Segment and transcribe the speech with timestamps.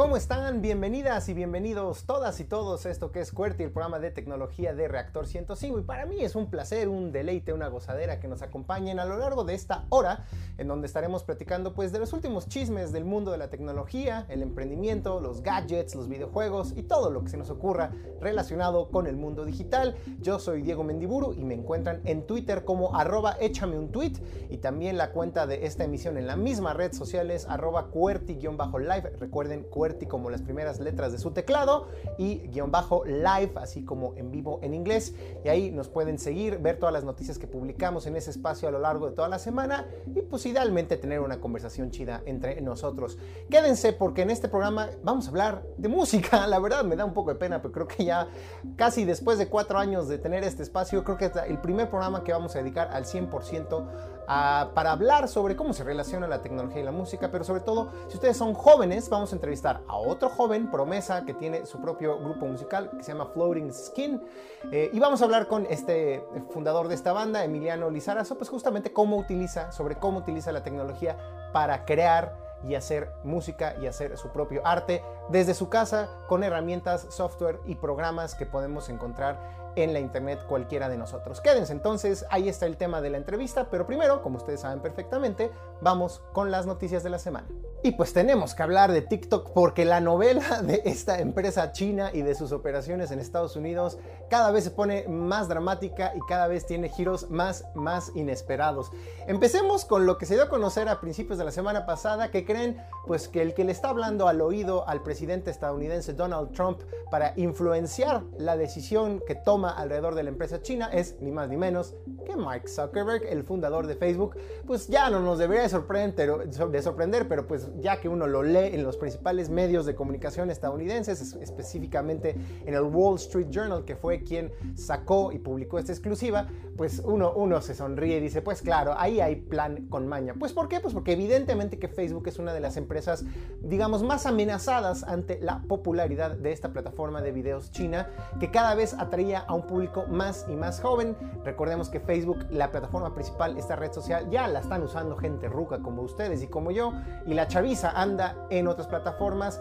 [0.00, 0.62] ¿Cómo están?
[0.62, 4.72] Bienvenidas y bienvenidos todas y todos a esto que es QWERTY, el programa de tecnología
[4.72, 5.78] de Reactor 105.
[5.78, 9.18] Y para mí es un placer, un deleite, una gozadera que nos acompañen a lo
[9.18, 10.24] largo de esta hora
[10.56, 14.40] en donde estaremos platicando pues de los últimos chismes del mundo de la tecnología, el
[14.40, 19.16] emprendimiento, los gadgets, los videojuegos y todo lo que se nos ocurra relacionado con el
[19.16, 19.96] mundo digital.
[20.22, 24.14] Yo soy Diego Mendiburu y me encuentran en Twitter como arroba échame un tweet
[24.48, 29.18] y también la cuenta de esta emisión en la misma red social es arroba QWERTY-live.
[29.18, 34.14] Recuerden QWERTY como las primeras letras de su teclado y guion bajo live, así como
[34.16, 35.14] en vivo en inglés.
[35.44, 38.70] Y ahí nos pueden seguir, ver todas las noticias que publicamos en ese espacio a
[38.70, 43.18] lo largo de toda la semana y pues idealmente tener una conversación chida entre nosotros.
[43.48, 46.46] Quédense porque en este programa vamos a hablar de música.
[46.50, 48.28] La verdad me da un poco de pena, pero creo que ya
[48.76, 52.24] casi después de cuatro años de tener este espacio, creo que es el primer programa
[52.24, 53.86] que vamos a dedicar al 100%
[54.30, 58.14] para hablar sobre cómo se relaciona la tecnología y la música, pero sobre todo, si
[58.14, 62.46] ustedes son jóvenes, vamos a entrevistar a otro joven promesa que tiene su propio grupo
[62.46, 64.22] musical que se llama Floating Skin.
[64.70, 68.92] Eh, y vamos a hablar con este fundador de esta banda, Emiliano Lizarazo, pues justamente
[68.92, 71.16] cómo utiliza, sobre cómo utiliza la tecnología
[71.52, 77.06] para crear y hacer música y hacer su propio arte desde su casa con herramientas,
[77.08, 81.40] software y programas que podemos encontrar en la internet cualquiera de nosotros.
[81.40, 85.50] Quédense entonces, ahí está el tema de la entrevista, pero primero, como ustedes saben perfectamente,
[85.80, 87.48] vamos con las noticias de la semana.
[87.82, 92.22] Y pues tenemos que hablar de TikTok porque la novela de esta empresa china y
[92.22, 93.98] de sus operaciones en Estados Unidos
[94.30, 98.92] cada vez se pone más dramática y cada vez tiene giros más, más inesperados.
[99.26, 102.44] Empecemos con lo que se dio a conocer a principios de la semana pasada, que
[102.44, 106.80] creen pues que el que le está hablando al oído al presidente estadounidense Donald Trump
[107.10, 111.56] para influenciar la decisión que toma alrededor de la empresa china es ni más ni
[111.56, 114.36] menos que Mike Zuckerberg, el fundador de Facebook.
[114.64, 118.44] Pues ya no nos debería de sorprender, de sorprender pero pues ya que uno lo
[118.44, 123.96] lee en los principales medios de comunicación estadounidenses, específicamente en el Wall Street Journal, que
[123.96, 128.62] fue quien sacó y publicó esta exclusiva, pues uno, uno se sonríe y dice, pues
[128.62, 130.34] claro, ahí hay plan con maña.
[130.38, 130.80] Pues ¿por qué?
[130.80, 133.24] Pues porque evidentemente que Facebook es una de las empresas,
[133.60, 138.08] digamos, más amenazadas ante la popularidad de esta plataforma de videos china,
[138.38, 141.16] que cada vez atraía a un público más y más joven.
[141.44, 145.80] Recordemos que Facebook, la plataforma principal, esta red social, ya la están usando gente ruca
[145.80, 146.92] como ustedes y como yo,
[147.26, 149.60] y la chaviza anda en otras plataformas,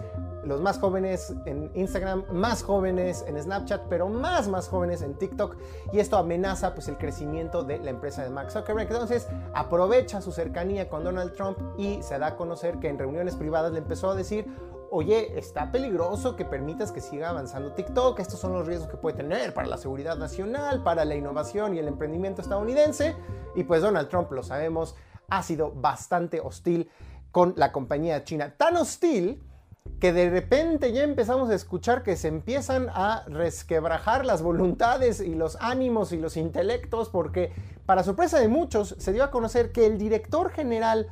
[0.49, 5.55] los más jóvenes en Instagram, más jóvenes en Snapchat, pero más más jóvenes en TikTok
[5.93, 8.91] y esto amenaza pues el crecimiento de la empresa de Mark Zuckerberg.
[8.91, 13.35] Entonces aprovecha su cercanía con Donald Trump y se da a conocer que en reuniones
[13.35, 14.45] privadas le empezó a decir,
[14.91, 19.17] oye, está peligroso que permitas que siga avanzando TikTok, estos son los riesgos que puede
[19.17, 23.15] tener para la seguridad nacional, para la innovación y el emprendimiento estadounidense
[23.55, 24.95] y pues Donald Trump, lo sabemos,
[25.29, 26.89] ha sido bastante hostil
[27.31, 28.55] con la compañía china.
[28.57, 29.43] Tan hostil
[29.99, 35.35] que de repente ya empezamos a escuchar que se empiezan a resquebrajar las voluntades y
[35.35, 37.51] los ánimos y los intelectos, porque
[37.85, 41.09] para sorpresa de muchos se dio a conocer que el director general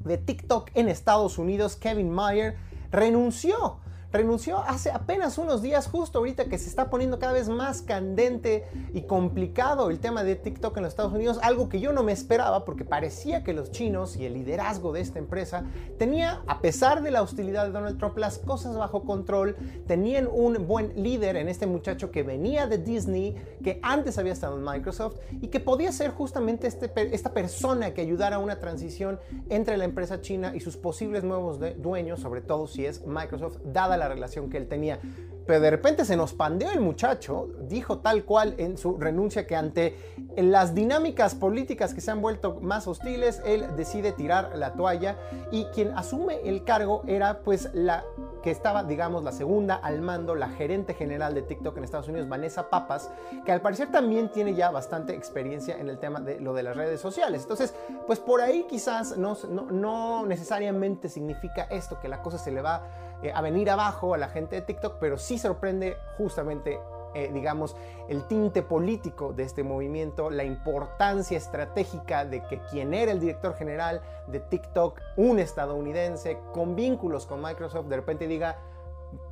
[0.00, 2.56] de TikTok en Estados Unidos, Kevin Mayer,
[2.90, 3.80] renunció
[4.10, 8.64] renunció hace apenas unos días, justo ahorita que se está poniendo cada vez más candente
[8.94, 12.12] y complicado el tema de TikTok en los Estados Unidos, algo que yo no me
[12.12, 15.64] esperaba porque parecía que los chinos y el liderazgo de esta empresa
[15.98, 20.66] tenía, a pesar de la hostilidad de Donald Trump, las cosas bajo control, tenían un
[20.66, 25.16] buen líder en este muchacho que venía de Disney, que antes había estado en Microsoft
[25.42, 29.20] y que podía ser justamente este, esta persona que ayudara a una transición
[29.50, 33.97] entre la empresa china y sus posibles nuevos dueños, sobre todo si es Microsoft, dada
[33.98, 34.98] la relación que él tenía.
[35.46, 39.56] Pero de repente se nos pandeó el muchacho, dijo tal cual en su renuncia que
[39.56, 39.96] ante
[40.36, 45.16] las dinámicas políticas que se han vuelto más hostiles, él decide tirar la toalla
[45.50, 48.04] y quien asume el cargo era pues la
[48.42, 52.28] que estaba, digamos, la segunda al mando, la gerente general de TikTok en Estados Unidos,
[52.28, 53.10] Vanessa Papas,
[53.44, 56.76] que al parecer también tiene ya bastante experiencia en el tema de lo de las
[56.76, 57.42] redes sociales.
[57.42, 57.74] Entonces,
[58.06, 62.86] pues por ahí quizás no, no, necesariamente significa esto, que la cosa se le va
[63.22, 66.80] eh, a venir abajo a la gente de TikTok, pero sí sorprende justamente
[67.14, 67.74] eh, digamos,
[68.08, 73.54] el tinte político de este movimiento, la importancia estratégica de que quien era el director
[73.54, 78.58] general de TikTok, un estadounidense con vínculos con Microsoft, de repente diga,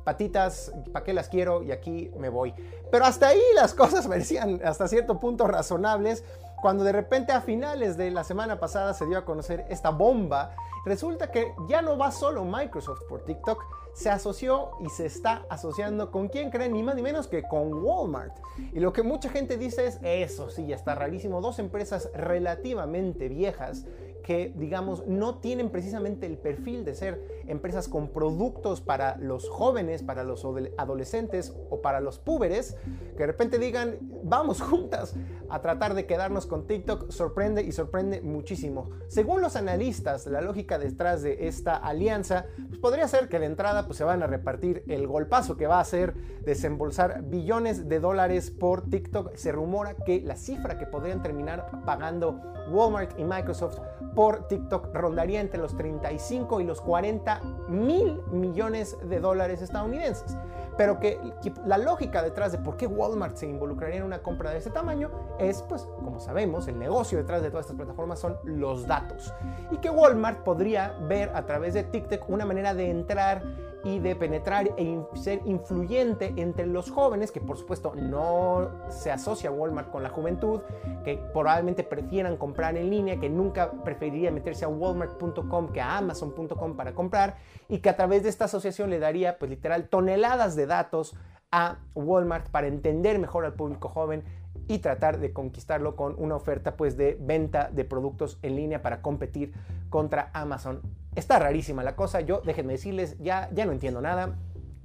[0.03, 1.61] patitas, ¿para qué las quiero?
[1.61, 2.53] Y aquí me voy.
[2.91, 6.23] Pero hasta ahí las cosas parecían hasta cierto punto razonables,
[6.61, 10.55] cuando de repente a finales de la semana pasada se dio a conocer esta bomba,
[10.83, 13.63] resulta que ya no va solo Microsoft por TikTok,
[13.97, 17.73] se asoció y se está asociando con quién creen, ni más ni menos que con
[17.83, 18.37] Walmart.
[18.71, 23.27] Y lo que mucha gente dice es, eso sí, ya está rarísimo, dos empresas relativamente
[23.27, 23.87] viejas
[24.27, 30.03] que, digamos, no tienen precisamente el perfil de ser empresas con productos para los jóvenes,
[30.03, 30.45] para los
[30.77, 32.75] adolescentes o para los púberes,
[33.13, 35.15] que de repente digan, vamos juntas
[35.47, 38.89] a tratar de quedarnos con TikTok, sorprende y sorprende muchísimo.
[39.07, 43.85] Según los analistas, la lógica detrás de esta alianza pues podría ser que de entrada
[43.85, 48.51] pues, se van a repartir el golpazo que va a ser desembolsar billones de dólares
[48.51, 49.35] por TikTok.
[49.35, 53.79] Se rumora que la cifra que podrían terminar pagando Walmart y Microsoft
[54.17, 60.35] por TikTok rondaría entre los 35 y los 40 mil millones de dólares estadounidenses.
[60.77, 61.19] Pero que,
[61.65, 65.09] la lógica detrás de por qué Walmart se involucraría en una compra de ese tamaño
[65.39, 69.33] es, pues, como sabemos, el negocio detrás de todas estas plataformas son los datos.
[69.71, 73.41] Y que Walmart podría ver a través de TikTok una manera de entrar
[73.83, 79.49] y de penetrar e ser influyente entre los jóvenes, que por supuesto no se asocia
[79.49, 80.61] Walmart con la juventud,
[81.05, 86.75] que probablemente prefieran comprar en línea, que nunca preferiría meterse a walmart.com que a amazon.com
[86.75, 87.37] para comprar,
[87.69, 91.15] y que a través de esta asociación le daría pues literal toneladas de datos
[91.51, 94.23] a Walmart para entender mejor al público joven
[94.67, 99.01] y tratar de conquistarlo con una oferta pues de venta de productos en línea para
[99.01, 99.53] competir
[99.89, 100.81] contra Amazon.
[101.15, 104.35] Está rarísima la cosa, yo déjenme decirles, ya, ya no entiendo nada.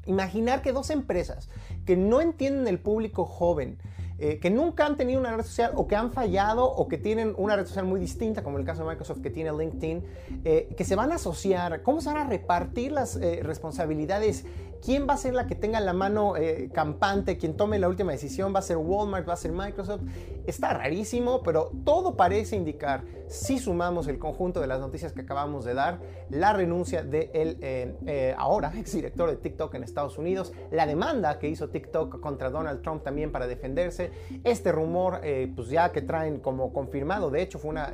[0.06, 1.48] Imaginar que dos empresas
[1.84, 3.78] que no entienden el público joven,
[4.18, 7.34] eh, que nunca han tenido una red social o que han fallado o que tienen
[7.36, 10.04] una red social muy distinta, como el caso de Microsoft que tiene LinkedIn,
[10.44, 14.44] eh, que se van a asociar, cómo se van a repartir las eh, responsabilidades
[14.84, 17.38] ¿Quién va a ser la que tenga la mano eh, campante?
[17.38, 18.52] ¿Quién tome la última decisión?
[18.52, 19.28] ¿Va a ser Walmart?
[19.28, 20.02] ¿Va a ser Microsoft?
[20.44, 25.64] Está rarísimo, pero todo parece indicar, si sumamos el conjunto de las noticias que acabamos
[25.64, 26.00] de dar,
[26.30, 31.38] la renuncia de el eh, eh, ahora exdirector de TikTok en Estados Unidos, la demanda
[31.38, 34.10] que hizo TikTok contra Donald Trump también para defenderse,
[34.42, 35.20] este rumor,
[35.54, 37.92] pues ya que traen como confirmado, de hecho fue una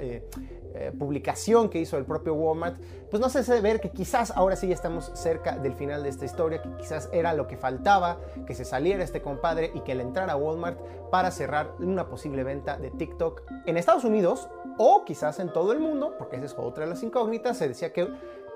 [0.75, 2.79] eh, publicación que hizo el propio Walmart,
[3.11, 6.11] pues no se hace ver que quizás ahora sí ya estamos cerca del final de
[6.11, 9.95] esta historia, que quizás era lo que faltaba, que se saliera este compadre y que
[9.95, 10.79] le entrara Walmart
[11.11, 15.81] para cerrar una posible venta de TikTok en Estados Unidos o quizás en todo el
[15.81, 17.57] mundo, porque esa es otra de las incógnitas.
[17.57, 18.09] Se decía que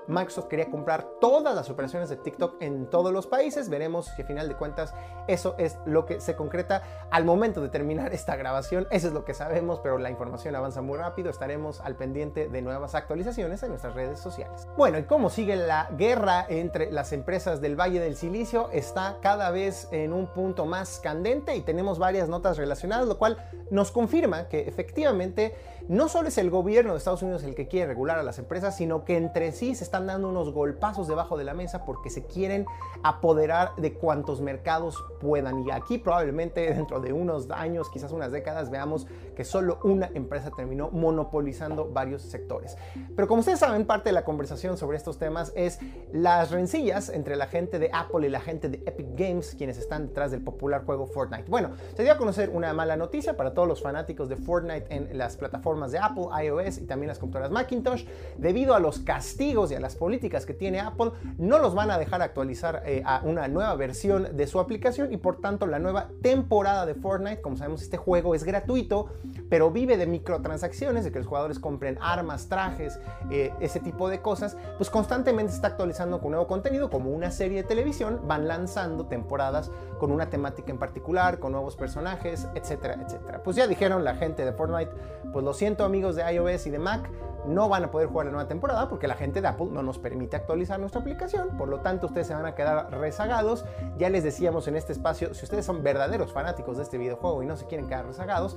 [0.07, 3.69] Microsoft quería comprar todas las operaciones de TikTok en todos los países.
[3.69, 4.93] Veremos si a final de cuentas
[5.27, 8.87] eso es lo que se concreta al momento de terminar esta grabación.
[8.91, 11.29] Eso es lo que sabemos, pero la información avanza muy rápido.
[11.29, 14.67] Estaremos al pendiente de nuevas actualizaciones en nuestras redes sociales.
[14.77, 19.51] Bueno, y cómo sigue la guerra entre las empresas del Valle del Silicio está cada
[19.51, 23.37] vez en un punto más candente y tenemos varias notas relacionadas, lo cual
[23.69, 25.55] nos confirma que efectivamente
[25.89, 28.77] no solo es el gobierno de Estados Unidos el que quiere regular a las empresas,
[28.77, 32.25] sino que entre sí se están dando unos golpazos debajo de la mesa porque se
[32.25, 32.65] quieren
[33.03, 35.67] apoderar de cuantos mercados puedan.
[35.67, 40.51] Y aquí probablemente dentro de unos años, quizás unas décadas, veamos que solo una empresa
[40.55, 42.77] terminó monopolizando varios sectores.
[43.15, 45.79] Pero como ustedes saben, parte de la conversación sobre estos temas es
[46.13, 50.07] las rencillas entre la gente de Apple y la gente de Epic Games, quienes están
[50.07, 51.49] detrás del popular juego Fortnite.
[51.49, 55.17] Bueno, se dio a conocer una mala noticia para todos los fanáticos de Fortnite en
[55.17, 58.05] las plataformas de Apple, iOS y también las computadoras Macintosh.
[58.37, 61.97] Debido a los castigos y a las políticas que tiene Apple, no los van a
[61.97, 66.09] dejar actualizar eh, a una nueva versión de su aplicación y por tanto la nueva
[66.21, 69.09] temporada de Fortnite, como sabemos este juego es gratuito,
[69.49, 72.99] pero vive de microtransacciones, de que los jugadores compren armas, trajes,
[73.31, 77.31] eh, ese tipo de cosas, pues constantemente se está actualizando con nuevo contenido, como una
[77.31, 82.97] serie de televisión, van lanzando temporadas con una temática en particular, con nuevos personajes, etcétera,
[83.05, 83.41] etcétera.
[83.43, 84.91] Pues ya dijeron la gente de Fortnite,
[85.33, 87.09] pues lo siento amigos de iOS y de Mac,
[87.45, 89.99] no van a poder jugar la nueva temporada porque la gente de Apple no nos
[89.99, 93.65] permite actualizar nuestra aplicación, por lo tanto ustedes se van a quedar rezagados.
[93.97, 97.45] Ya les decíamos en este espacio, si ustedes son verdaderos fanáticos de este videojuego y
[97.45, 98.55] no se quieren quedar rezagados,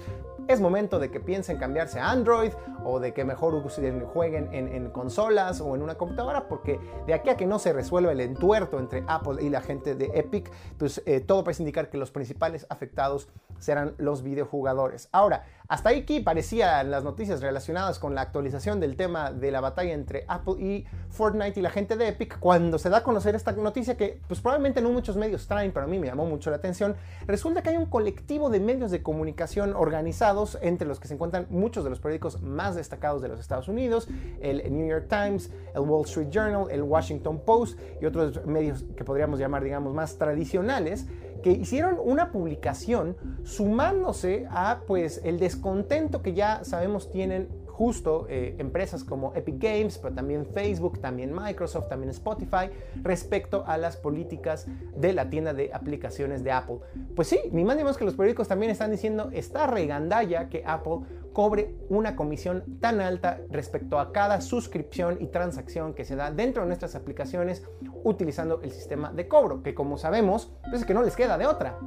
[0.49, 2.53] es momento de que piensen cambiarse a Android
[2.85, 3.57] o de que mejor
[4.13, 8.13] jueguen en, consolas o en una computadora, porque de aquí a que no se resuelva
[8.13, 11.99] el entuerto entre Apple y la gente de Epic, pues eh, todo parece indicar que
[11.99, 13.29] los principales afectados
[13.59, 15.09] serán los videojugadores.
[15.13, 19.93] Ahora, hasta aquí parecían las noticias relacionadas con la actualización del tema de la batalla
[19.95, 22.39] entre Apple y Fortnite y la gente de Epic.
[22.39, 25.87] Cuando se da a conocer esta noticia que pues probablemente no muchos medios traen, pero
[25.87, 26.95] a mí me llamó mucho la atención,
[27.27, 31.47] resulta que hay un colectivo de medios de comunicación organizados entre los que se encuentran
[31.51, 34.09] muchos de los periódicos más destacados de los Estados Unidos,
[34.41, 39.05] el New York Times, el Wall Street Journal, el Washington Post y otros medios que
[39.05, 41.07] podríamos llamar digamos más tradicionales
[41.43, 48.57] que hicieron una publicación sumándose a pues el descontento que ya sabemos tienen justo eh,
[48.59, 52.71] empresas como Epic Games, pero también Facebook, también Microsoft, también Spotify,
[53.03, 56.79] respecto a las políticas de la tienda de aplicaciones de Apple.
[57.15, 60.63] Pues sí, ni más ni menos que los periódicos también están diciendo, está regandalla que
[60.67, 61.01] Apple
[61.35, 66.63] cobre una comisión tan alta respecto a cada suscripción y transacción que se da dentro
[66.63, 67.63] de nuestras aplicaciones
[68.05, 71.47] utilizando el sistema de cobro, que como sabemos, pues es que no les queda de
[71.47, 71.79] otra.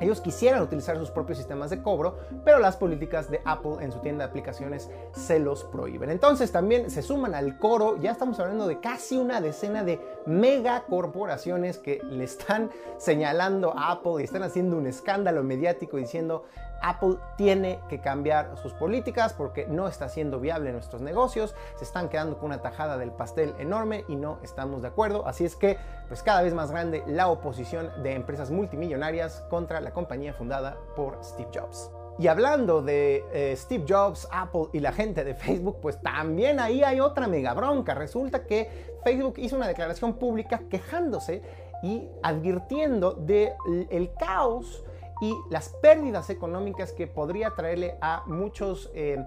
[0.00, 3.98] Ellos quisieran utilizar sus propios sistemas de cobro, pero las políticas de Apple en su
[4.00, 6.10] tienda de aplicaciones se los prohíben.
[6.10, 11.78] Entonces también se suman al coro, ya estamos hablando de casi una decena de megacorporaciones
[11.78, 16.44] que le están señalando a Apple y están haciendo un escándalo mediático diciendo
[16.82, 22.08] Apple tiene que cambiar sus políticas porque no está siendo viable nuestros negocios, se están
[22.08, 25.26] quedando con una tajada del pastel enorme y no estamos de acuerdo.
[25.26, 29.92] Así es que, pues cada vez más grande la oposición de empresas multimillonarias contra la
[29.92, 31.90] compañía fundada por Steve Jobs.
[32.18, 36.82] Y hablando de eh, Steve Jobs, Apple y la gente de Facebook, pues también ahí
[36.82, 37.94] hay otra mega bronca.
[37.94, 41.42] Resulta que Facebook hizo una declaración pública quejándose
[41.82, 43.54] y advirtiendo del
[43.90, 44.84] el caos
[45.20, 49.18] y las pérdidas económicas que podría traerle a muchos eh,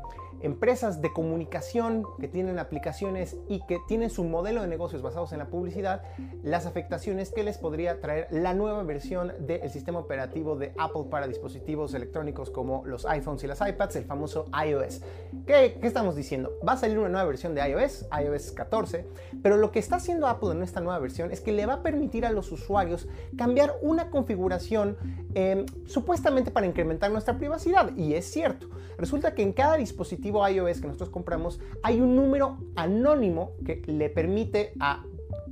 [0.42, 5.40] empresas de comunicación que tienen aplicaciones y que tienen su modelo de negocios basados en
[5.40, 6.04] la publicidad,
[6.44, 11.28] las afectaciones que les podría traer la nueva versión del sistema operativo de Apple para
[11.28, 15.02] dispositivos electrónicos como los iPhones y las iPads, el famoso iOS.
[15.46, 16.52] ¿Qué, ¿Qué, estamos diciendo?
[16.68, 19.06] Va a salir una nueva versión de iOS, iOS 14,
[19.42, 21.84] pero lo que está haciendo Apple en esta nueva versión es que le va a
[21.84, 24.98] permitir a los usuarios cambiar una configuración
[25.36, 27.96] eh, supuestamente para incrementar nuestra privacidad.
[27.96, 32.58] Y es cierto, resulta que en cada dispositivo iOS que nosotros compramos, hay un número
[32.76, 35.04] anónimo que le permite a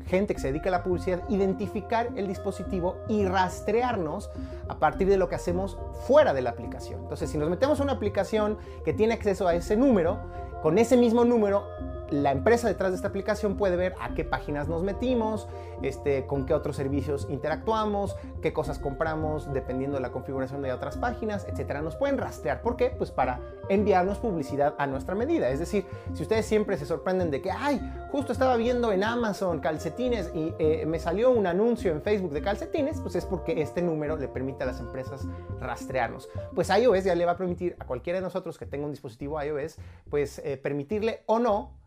[0.08, 4.30] gente que se dedica a la publicidad identificar el dispositivo y rastrearnos
[4.68, 7.02] a partir de lo que hacemos fuera de la aplicación.
[7.02, 10.20] Entonces, si nos metemos a una aplicación que tiene acceso a ese número,
[10.62, 11.66] con ese mismo número
[12.12, 15.48] la empresa detrás de esta aplicación puede ver a qué páginas nos metimos,
[15.82, 20.98] este, con qué otros servicios interactuamos, qué cosas compramos dependiendo de la configuración de otras
[20.98, 21.82] páginas, etcétera.
[21.82, 22.62] Nos pueden rastrear.
[22.62, 22.90] ¿Por qué?
[22.90, 23.40] Pues para
[23.70, 25.50] enviarnos publicidad a nuestra medida.
[25.50, 27.80] Es decir, si ustedes siempre se sorprenden de que, ay,
[28.12, 32.42] justo estaba viendo en Amazon calcetines y eh, me salió un anuncio en Facebook de
[32.42, 35.26] calcetines, pues es porque este número le permite a las empresas
[35.62, 36.28] rastrearnos.
[36.54, 39.42] Pues iOS ya le va a permitir a cualquiera de nosotros que tenga un dispositivo
[39.42, 39.78] iOS,
[40.10, 41.81] pues eh, permitirle o no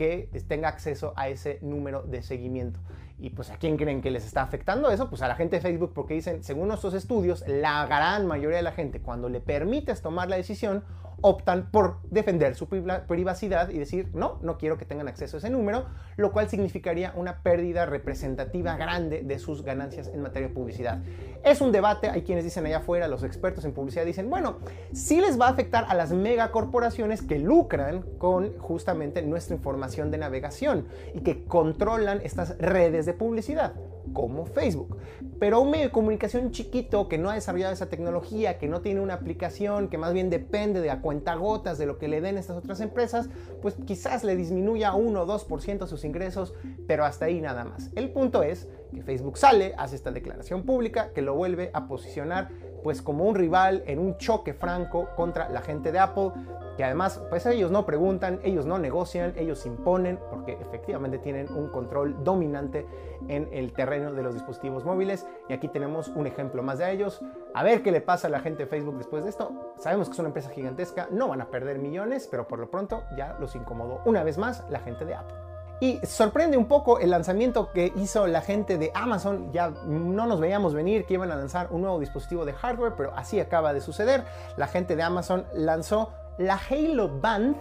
[0.00, 2.80] que tenga acceso a ese número de seguimiento.
[3.18, 5.10] ¿Y pues a quién creen que les está afectando eso?
[5.10, 8.62] Pues a la gente de Facebook porque dicen, según nuestros estudios, la gran mayoría de
[8.62, 10.84] la gente cuando le permites tomar la decisión
[11.22, 15.50] optan por defender su privacidad y decir, no, no quiero que tengan acceso a ese
[15.50, 15.86] número,
[16.16, 21.02] lo cual significaría una pérdida representativa grande de sus ganancias en materia de publicidad.
[21.44, 24.58] Es un debate, hay quienes dicen allá afuera, los expertos en publicidad dicen, bueno,
[24.92, 30.18] sí les va a afectar a las megacorporaciones que lucran con justamente nuestra información de
[30.18, 33.72] navegación y que controlan estas redes de publicidad
[34.12, 34.96] como Facebook.
[35.38, 39.00] Pero un medio de comunicación chiquito que no ha desarrollado esa tecnología, que no tiene
[39.00, 42.56] una aplicación, que más bien depende de a cuentagotas de lo que le den estas
[42.56, 43.28] otras empresas,
[43.62, 46.54] pues quizás le disminuya 1 o 2% sus ingresos,
[46.86, 47.90] pero hasta ahí nada más.
[47.94, 52.48] El punto es que Facebook sale, hace esta declaración pública que lo vuelve a posicionar
[52.82, 56.32] pues como un rival en un choque franco contra la gente de Apple,
[56.76, 61.68] que además pues ellos no preguntan, ellos no negocian, ellos imponen, porque efectivamente tienen un
[61.68, 62.86] control dominante
[63.28, 65.26] en el terreno de los dispositivos móviles.
[65.48, 67.20] Y aquí tenemos un ejemplo más de ellos.
[67.54, 69.74] A ver qué le pasa a la gente de Facebook después de esto.
[69.76, 73.02] Sabemos que es una empresa gigantesca, no van a perder millones, pero por lo pronto
[73.16, 75.49] ya los incomodó una vez más la gente de Apple.
[75.80, 79.50] Y sorprende un poco el lanzamiento que hizo la gente de Amazon.
[79.50, 83.12] Ya no nos veíamos venir que iban a lanzar un nuevo dispositivo de hardware, pero
[83.16, 84.24] así acaba de suceder.
[84.56, 87.56] La gente de Amazon lanzó la Halo Band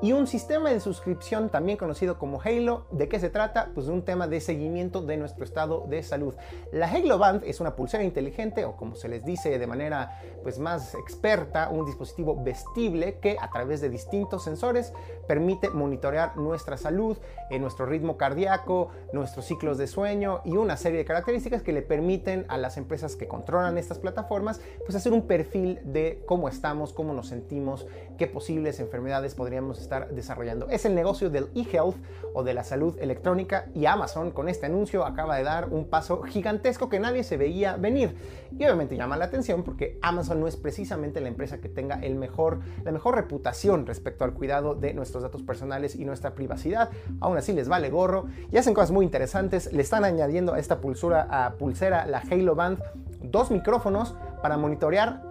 [0.00, 2.86] y un sistema de suscripción también conocido como Halo.
[2.92, 3.70] ¿De qué se trata?
[3.74, 6.34] Pues de un tema de seguimiento de nuestro estado de salud.
[6.70, 10.60] La Halo Band es una pulsera inteligente o como se les dice de manera pues
[10.60, 14.92] más experta, un dispositivo vestible que a través de distintos sensores
[15.26, 17.18] permite monitorear nuestra salud,
[17.50, 21.82] eh, nuestro ritmo cardíaco, nuestros ciclos de sueño y una serie de características que le
[21.82, 26.92] permiten a las empresas que controlan estas plataformas pues hacer un perfil de cómo estamos,
[26.92, 27.86] cómo nos sentimos,
[28.16, 30.68] qué posibles enfermedades podríamos estar desarrollando.
[30.68, 31.96] Es el negocio del e-health
[32.34, 36.22] o de la salud electrónica y Amazon con este anuncio acaba de dar un paso
[36.22, 38.14] gigantesco que nadie se veía venir.
[38.52, 42.14] Y obviamente llama la atención porque Amazon no es precisamente la empresa que tenga el
[42.14, 46.90] mejor, la mejor reputación respecto al cuidado de nuestros datos personales y nuestra privacidad.
[47.20, 49.72] Aún así les vale gorro y hacen cosas muy interesantes.
[49.72, 52.82] Le están añadiendo a esta pulsura, a pulsera, la Halo Band,
[53.22, 55.22] dos micrófonos para monitorear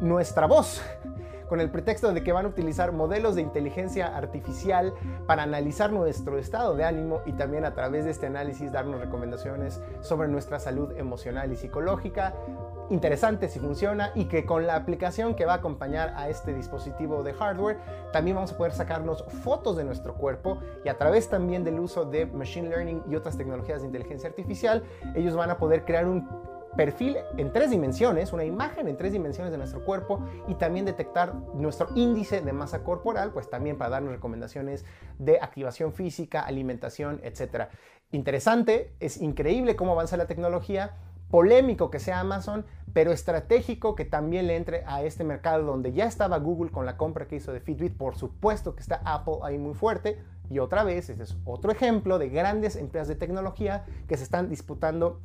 [0.00, 0.80] nuestra voz
[1.52, 4.94] con el pretexto de que van a utilizar modelos de inteligencia artificial
[5.26, 9.78] para analizar nuestro estado de ánimo y también a través de este análisis darnos recomendaciones
[10.00, 12.32] sobre nuestra salud emocional y psicológica.
[12.88, 17.22] interesante si funciona y que con la aplicación que va a acompañar a este dispositivo
[17.22, 17.78] de hardware
[18.14, 22.06] también vamos a poder sacarnos fotos de nuestro cuerpo y a través también del uso
[22.06, 26.26] de machine learning y otras tecnologías de inteligencia artificial ellos van a poder crear un
[26.76, 31.34] perfil en tres dimensiones, una imagen en tres dimensiones de nuestro cuerpo y también detectar
[31.54, 34.84] nuestro índice de masa corporal, pues también para darnos recomendaciones
[35.18, 37.68] de activación física, alimentación, etc.
[38.10, 40.96] Interesante, es increíble cómo avanza la tecnología,
[41.30, 46.04] polémico que sea Amazon, pero estratégico que también le entre a este mercado donde ya
[46.04, 49.56] estaba Google con la compra que hizo de Fitbit, por supuesto que está Apple ahí
[49.56, 54.18] muy fuerte, y otra vez, este es otro ejemplo de grandes empresas de tecnología que
[54.18, 55.22] se están disputando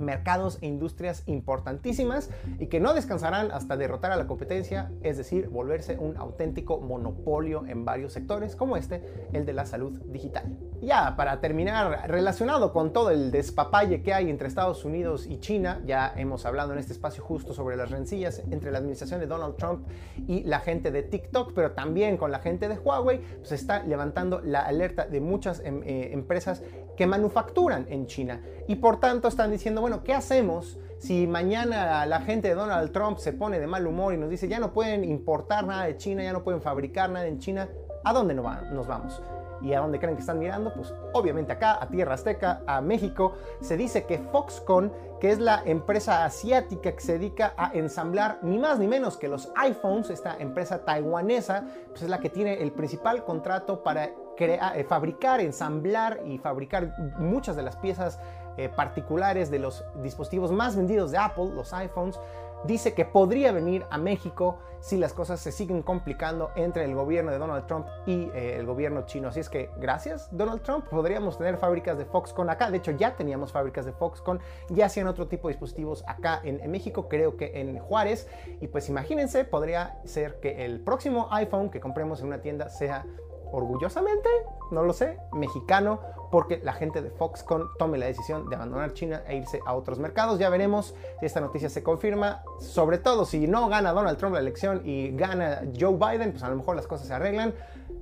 [0.00, 5.48] mercados e industrias importantísimas y que no descansarán hasta derrotar a la competencia, es decir,
[5.48, 9.02] volverse un auténtico monopolio en varios sectores como este,
[9.32, 10.56] el de la salud digital.
[10.80, 15.82] Ya, para terminar, relacionado con todo el despapalle que hay entre Estados Unidos y China,
[15.84, 19.56] ya hemos hablado en este espacio justo sobre las rencillas entre la administración de Donald
[19.56, 19.86] Trump
[20.26, 24.40] y la gente de TikTok, pero también con la gente de Huawei, se está levantando
[24.40, 26.62] la alerta de muchas em, eh, empresas
[26.96, 30.78] que manufacturan en China y por tanto están diciendo, bueno, ¿qué hacemos?
[31.00, 34.48] si mañana la gente de Donald Trump se pone de mal humor y nos dice
[34.48, 37.68] ya no pueden importar nada de China, ya no pueden fabricar nada en China,
[38.04, 39.22] ¿a dónde nos vamos?
[39.62, 40.72] ¿Y a dónde creen que están mirando?
[40.72, 43.34] Pues obviamente acá, a Tierra Azteca, a México.
[43.60, 48.56] Se dice que Foxconn, que es la empresa asiática que se dedica a ensamblar ni
[48.56, 52.72] más ni menos que los iPhones, esta empresa taiwanesa, pues es la que tiene el
[52.72, 54.10] principal contrato para
[54.48, 58.18] eh, fabricar, ensamblar y fabricar muchas de las piezas
[58.56, 62.18] eh, particulares de los dispositivos más vendidos de Apple, los iPhones
[62.64, 67.30] dice que podría venir a México si las cosas se siguen complicando entre el gobierno
[67.30, 69.28] de Donald Trump y eh, el gobierno chino.
[69.28, 72.70] Así es que gracias Donald Trump podríamos tener fábricas de Foxconn acá.
[72.70, 76.70] De hecho ya teníamos fábricas de Foxconn, ya hacían otro tipo de dispositivos acá en
[76.70, 78.28] México, creo que en Juárez.
[78.60, 83.06] Y pues imagínense, podría ser que el próximo iPhone que compremos en una tienda sea
[83.52, 84.28] orgullosamente,
[84.70, 89.22] no lo sé, mexicano, porque la gente de Foxconn tome la decisión de abandonar China
[89.26, 90.38] e irse a otros mercados.
[90.38, 94.40] Ya veremos si esta noticia se confirma, sobre todo si no gana Donald Trump la
[94.40, 97.54] elección y gana Joe Biden, pues a lo mejor las cosas se arreglan,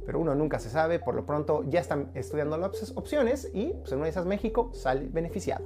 [0.05, 3.93] pero uno nunca se sabe, por lo pronto ya están estudiando las opciones y pues
[3.93, 5.65] en una de esas México sale beneficiado.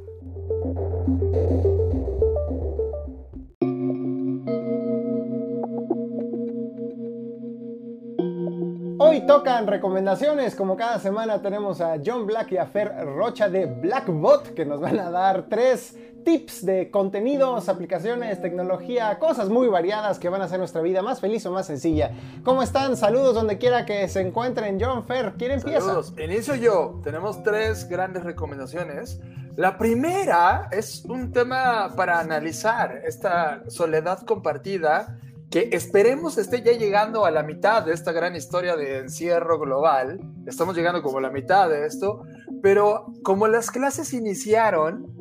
[9.13, 13.67] Hoy tocan recomendaciones, como cada semana tenemos a John Black y a Fer Rocha de
[13.67, 20.19] Blackbot que nos van a dar tres tips de contenidos, aplicaciones, tecnología, cosas muy variadas
[20.19, 22.13] que van a hacer nuestra vida más feliz o más sencilla.
[22.43, 22.97] ¿Cómo están?
[22.97, 24.79] Saludos donde quiera que se encuentren.
[24.81, 25.81] John Fer, ¿quién empieza?
[25.81, 26.15] Saludos.
[26.17, 27.03] Inicio yo.
[27.05, 29.21] Tenemos tres grandes recomendaciones.
[29.57, 35.19] La primera es un tema para analizar esta soledad compartida
[35.53, 40.19] que esperemos esté ya llegando a la mitad de esta gran historia de encierro global.
[40.47, 42.23] Estamos llegando como a la mitad de esto,
[42.63, 45.13] pero como las clases iniciaron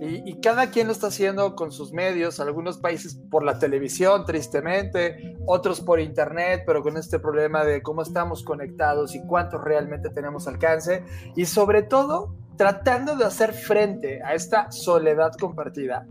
[0.00, 5.36] y, cada quien lo está haciendo con sus medios, algunos países por la televisión, tristemente,
[5.44, 10.46] otros por internet, pero con este problema de cómo estamos conectados y cuánto realmente tenemos
[10.46, 11.02] alcance,
[11.34, 16.06] y sobre todo tratando de hacer frente a esta soledad compartida.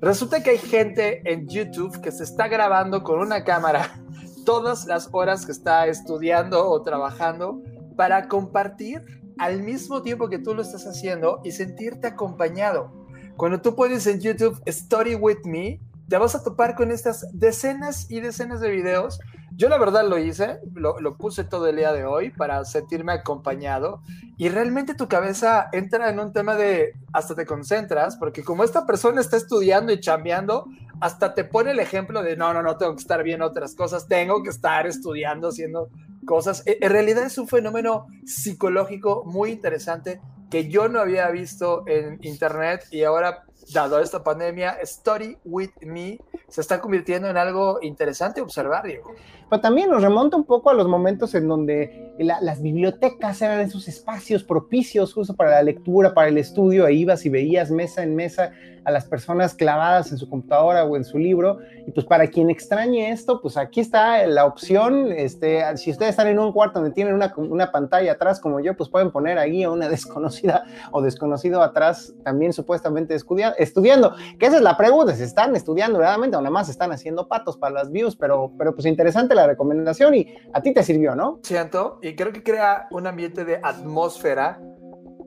[0.00, 4.00] Resulta que hay gente en YouTube que se está grabando con una cámara
[4.46, 7.62] todas las horas que está estudiando o trabajando
[7.96, 9.04] para compartir
[9.38, 12.92] al mismo tiempo que tú lo estás haciendo y sentirte acompañado.
[13.36, 18.10] Cuando tú pones en YouTube Story with Me, te vas a topar con estas decenas
[18.10, 19.20] y decenas de videos
[19.56, 24.02] yo la verdad lo hice, lo, puse todo el día de hoy para sentirme acompañado
[24.36, 28.86] y realmente tu cabeza entra en un tema de hasta te concentras, porque como esta
[28.86, 30.66] persona está estudiando y chambeando,
[31.00, 34.06] hasta te pone el ejemplo de no, no, no, tengo que estar viendo otras cosas,
[34.06, 35.88] tengo que estar estudiando, haciendo
[36.24, 36.62] cosas.
[36.66, 42.18] E, en realidad es un fenómeno psicológico muy interesante que yo no había visto en
[42.22, 48.40] internet y ahora dado esta pandemia, Story with Me se está convirtiendo en algo interesante
[48.40, 49.14] observar, Diego.
[49.48, 53.88] Pero también nos remonta un poco a los momentos en donde las bibliotecas eran esos
[53.88, 58.16] espacios propicios justo para la lectura, para el estudio, e ibas y veías mesa en
[58.16, 58.52] mesa
[58.84, 61.58] a las personas clavadas en su computadora o en su libro.
[61.86, 65.12] Y pues para quien extrañe esto, pues aquí está la opción.
[65.12, 68.76] Este, si ustedes están en un cuarto donde tienen una, una pantalla atrás como yo,
[68.76, 73.14] pues pueden poner ahí a una desconocida o desconocido atrás también supuestamente
[73.62, 74.14] estudiando.
[74.38, 77.56] Que esa es la pregunta, si están estudiando realmente o nada más están haciendo patos
[77.56, 81.40] para las views, pero, pero pues interesante la recomendación y a ti te sirvió, ¿no?
[81.42, 84.60] Siento, y creo que crea un ambiente de atmósfera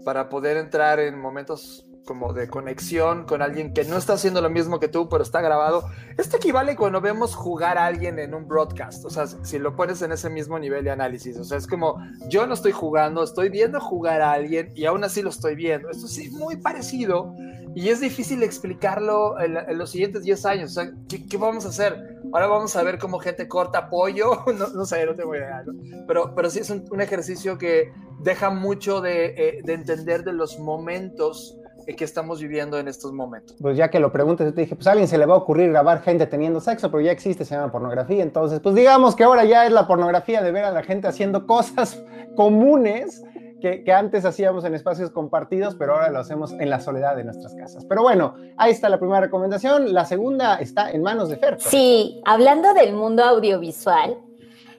[0.03, 4.49] para poder entrar en momentos como de conexión con alguien que no está haciendo lo
[4.49, 5.85] mismo que tú, pero está grabado.
[6.17, 10.01] Esto equivale cuando vemos jugar a alguien en un broadcast, o sea, si lo pones
[10.01, 13.49] en ese mismo nivel de análisis, o sea, es como yo no estoy jugando, estoy
[13.49, 15.89] viendo jugar a alguien y aún así lo estoy viendo.
[15.89, 17.33] Esto sí, muy parecido
[17.75, 20.71] y es difícil explicarlo en, los siguientes 10 años.
[20.71, 22.19] O sea, ¿qué, vamos a hacer?
[22.31, 25.63] Ahora vamos a ver cómo gente corta pollo, no, no sé, no tengo idea,
[26.07, 30.59] Pero, pero sí es un, ejercicio que deja mucho de, eh, de entender de los
[30.59, 33.57] momentos que estamos viviendo en estos momentos.
[33.61, 35.37] Pues ya que lo preguntas, yo te dije, pues a alguien se le va a
[35.37, 38.23] ocurrir grabar gente teniendo sexo, pero ya existe, se llama pornografía.
[38.23, 41.45] Entonces, pues digamos que ahora ya es la pornografía de ver a la gente haciendo
[41.47, 42.03] cosas
[42.35, 43.23] comunes
[43.83, 47.55] que, antes hacíamos en espacios compartidos, pero ahora lo hacemos en la soledad de nuestras
[47.55, 47.85] casas.
[47.85, 49.93] Pero bueno, ahí está la primera recomendación.
[49.93, 51.55] La segunda está en manos de Fer.
[51.61, 54.17] Sí, hablando del mundo audiovisual,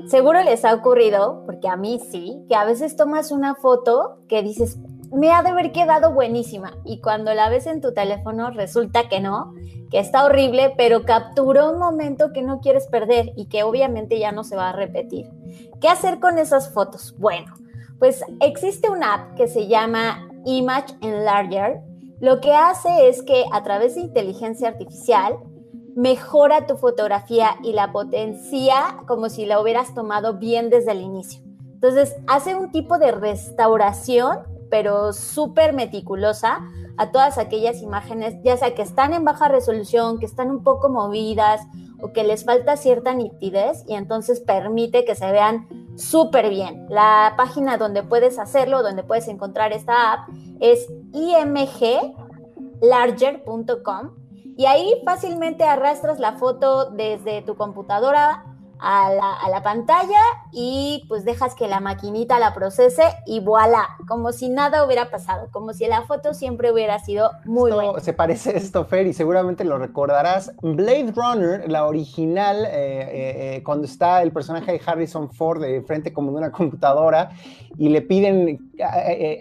[0.06, 4.42] seguro les ha ocurrido, porque a mí sí, que a veces tomas una foto que
[4.42, 4.78] dices,
[5.14, 6.76] me ha de haber quedado buenísima.
[6.84, 9.54] Y cuando la ves en tu teléfono, resulta que no,
[9.90, 14.32] que está horrible, pero capturó un momento que no quieres perder y que obviamente ya
[14.32, 15.30] no se va a repetir.
[15.80, 17.14] ¿Qué hacer con esas fotos?
[17.18, 17.54] Bueno,
[17.98, 21.80] pues existe una app que se llama Image Enlarger.
[22.20, 25.38] Lo que hace es que a través de inteligencia artificial
[25.94, 31.40] mejora tu fotografía y la potencia como si la hubieras tomado bien desde el inicio.
[31.74, 38.74] Entonces, hace un tipo de restauración, pero súper meticulosa a todas aquellas imágenes, ya sea
[38.74, 41.60] que están en baja resolución, que están un poco movidas
[42.02, 46.86] o que les falta cierta nitidez y entonces permite que se vean súper bien.
[46.88, 54.10] La página donde puedes hacerlo, donde puedes encontrar esta app es imglarger.com
[54.56, 58.53] y ahí fácilmente arrastras la foto desde tu computadora
[58.84, 60.20] a la, pantalla
[60.52, 65.48] y pues dejas que la maquinita la procese y voilà, como si nada hubiera pasado,
[65.52, 67.98] como si la foto siempre hubiera sido muy buena.
[68.00, 70.52] Se parece esto, Fer, y seguramente lo recordarás.
[70.60, 75.80] Blade Runner, la original, eh, eh, eh, cuando está el personaje de Harrison Ford de
[75.82, 77.30] frente como de una computadora
[77.78, 78.70] y le piden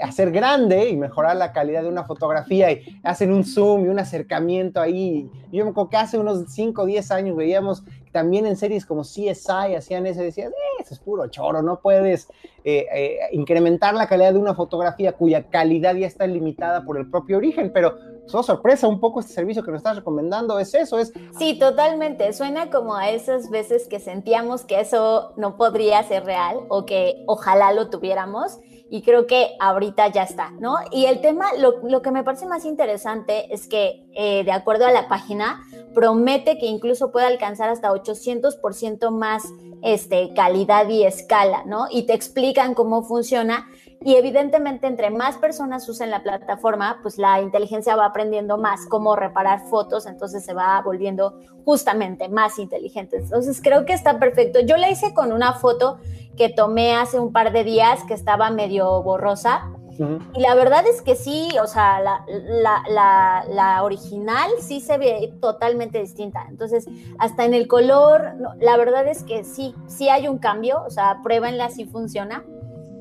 [0.02, 4.00] hacer grande y mejorar la calidad de una fotografía y hacen un zoom y un
[4.00, 5.30] acercamiento ahí.
[5.52, 9.02] Yo me acuerdo que hace unos 5 o 10 años veíamos también en series como
[9.02, 12.30] CSI hacían eso, decías, eh, eso es puro choro, no puedes
[12.64, 17.10] eh, eh, incrementar la calidad de una fotografía cuya calidad ya está limitada por el
[17.10, 17.98] propio origen, pero
[18.28, 21.12] so, sorpresa, un poco este servicio que nos estás recomendando es eso, es...
[21.38, 26.60] Sí, totalmente, suena como a esas veces que sentíamos que eso no podría ser real
[26.70, 28.60] o que ojalá lo tuviéramos
[28.94, 30.76] y creo que ahorita ya está, ¿no?
[30.92, 35.08] Y el tema, lo, que me parece más interesante es que, de acuerdo a la
[35.08, 39.44] página, promete que incluso puede alcanzar hasta 800% más
[39.82, 41.88] este, calidad y escala, ¿no?
[41.90, 43.68] Y te explican cómo funciona.
[44.02, 49.16] Y evidentemente, entre más personas usen la plataforma, pues la inteligencia va aprendiendo más cómo
[49.16, 53.18] reparar fotos, entonces se va volviendo justamente más inteligente.
[53.18, 54.60] Entonces, creo que está perfecto.
[54.60, 56.00] Yo la hice con una foto
[56.36, 61.02] que tomé hace un par de días que estaba medio borrosa y la verdad es
[61.02, 66.46] que sí, o sea, la, original sí se ve totalmente distinta.
[66.50, 66.88] Entonces,
[67.20, 71.20] hasta en el color, la verdad es que sí, sí hay un cambio, o sea,
[71.24, 72.44] pruébenla si funciona.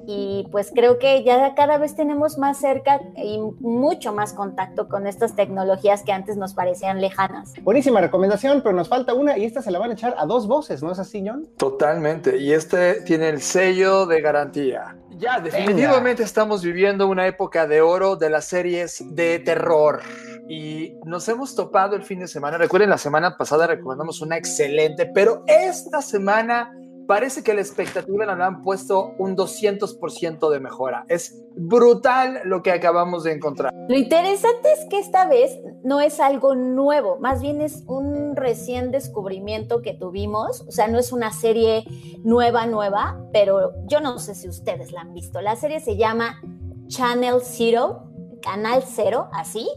[0.07, 5.07] Y pues creo que ya cada vez tenemos más cerca y mucho más contacto con
[5.07, 7.53] estas tecnologías que antes nos parecían lejanas.
[7.63, 10.47] Buenísima recomendación, pero nos falta una y esta se la van a echar a dos
[10.47, 11.49] voces, ¿no es así, John?
[11.57, 14.97] Totalmente, y este tiene el sello de garantía.
[15.11, 20.01] Ya, definitivamente estamos viviendo una época de oro de las series de terror.
[20.49, 22.59] Y nos hemos topado el fin de semana.
[22.59, 26.75] Recuerden, la semana pasada recomendamos una excelente, pero esta semana
[27.07, 31.05] parece que la expectativa la han puesto un 200% de mejora.
[31.09, 33.73] Es brutal lo que acabamos de encontrar.
[33.89, 38.91] Lo interesante es que esta vez no es algo nuevo, más bien es un recién
[38.91, 40.63] descubrimiento que tuvimos.
[40.69, 41.85] O sea, no es una serie
[42.23, 45.41] nueva, nueva, pero yo no sé si ustedes la han visto.
[45.41, 46.41] La serie se llama
[46.89, 48.05] Channel Zero,
[48.41, 49.69] Canal Cero, así.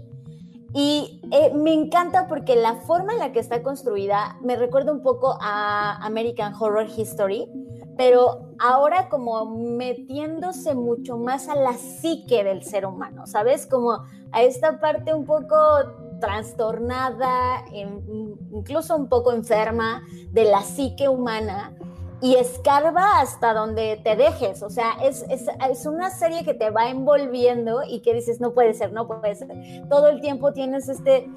[0.77, 5.01] Y eh, me encanta porque la forma en la que está construida me recuerda un
[5.01, 7.47] poco a American Horror History,
[7.95, 13.65] pero ahora como metiéndose mucho más a la psique del ser humano, ¿sabes?
[13.65, 15.55] Como a esta parte un poco
[16.19, 17.63] trastornada,
[18.51, 21.73] incluso un poco enferma de la psique humana
[22.25, 24.63] y escarba hasta donde te dejes.
[24.63, 28.55] O sea, es, es, es, una serie que te va envolviendo y que dices, no
[28.55, 29.49] puede ser, no puede ser.
[29.91, 31.29] Todo el tiempo tienes este,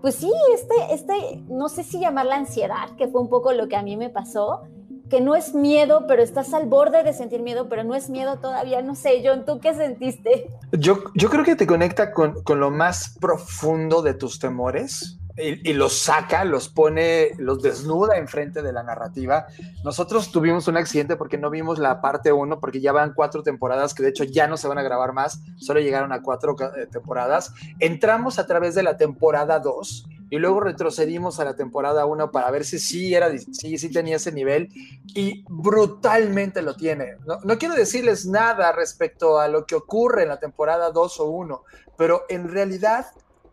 [0.00, 3.76] pues sí, este, este, no sé si llamarla ansiedad, que fue un poco lo que
[3.76, 4.62] a mí me pasó,
[5.10, 8.38] que no es miedo, pero estás al borde de sentir miedo, pero no es miedo
[8.38, 8.80] todavía.
[8.80, 10.48] No sé, John, ¿tú qué sentiste?
[10.72, 15.18] Yo, yo creo que te conecta con, con lo más profundo de tus temores.
[15.36, 19.46] Y, y, los saca, los pone, los desnuda enfrente de la narrativa.
[19.84, 23.94] Nosotros tuvimos un accidente porque no vimos la parte 1, porque ya van cuatro temporadas,
[23.94, 26.86] que de hecho ya no se van a grabar más, solo llegaron a cuatro eh,
[26.90, 27.52] temporadas.
[27.78, 32.50] Entramos a través de la temporada 2 y luego retrocedimos a la temporada 1 para
[32.50, 34.70] ver si sí, era, sí, sí tenía ese nivel
[35.14, 37.16] y brutalmente lo tiene.
[37.26, 41.24] No, no quiero decirles nada respecto a lo que ocurre en la temporada 2 o
[41.26, 41.62] 1,
[41.98, 43.08] pero en realidad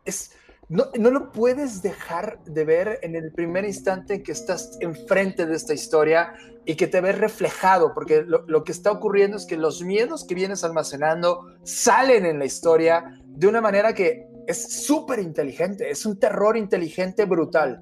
[0.06, 0.32] es
[0.70, 5.46] no, no, lo puedes dejar de ver en el primer instante en que estás enfrente
[5.46, 9.46] de esta historia y que te ves reflejado, porque lo, lo, que está ocurriendo es
[9.48, 14.86] que los miedos que vienes almacenando salen en la historia de una manera que es
[14.86, 17.82] súper inteligente, es un terror inteligente brutal.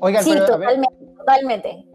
[0.00, 1.86] Oigan, sí, pero, totalmente, totalmente.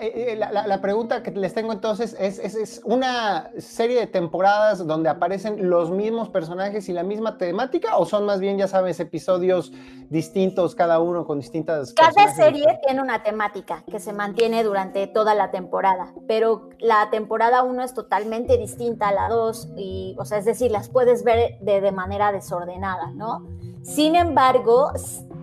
[0.00, 4.06] Eh, la, la, la, pregunta que les tengo entonces es, es, es, una serie de
[4.06, 8.68] temporadas donde aparecen los mismos personajes y la misma temática o son más bien, ya
[8.68, 9.72] sabes, episodios
[10.08, 11.94] distintos, cada uno con distintas...
[11.94, 17.64] Cada serie tiene una temática que se mantiene durante toda la temporada, pero la temporada
[17.64, 21.58] 1 es totalmente distinta a la 2 y, o sea, es decir, las puedes ver
[21.58, 23.48] de, de manera desordenada, ¿no?
[23.82, 24.92] Sin embargo,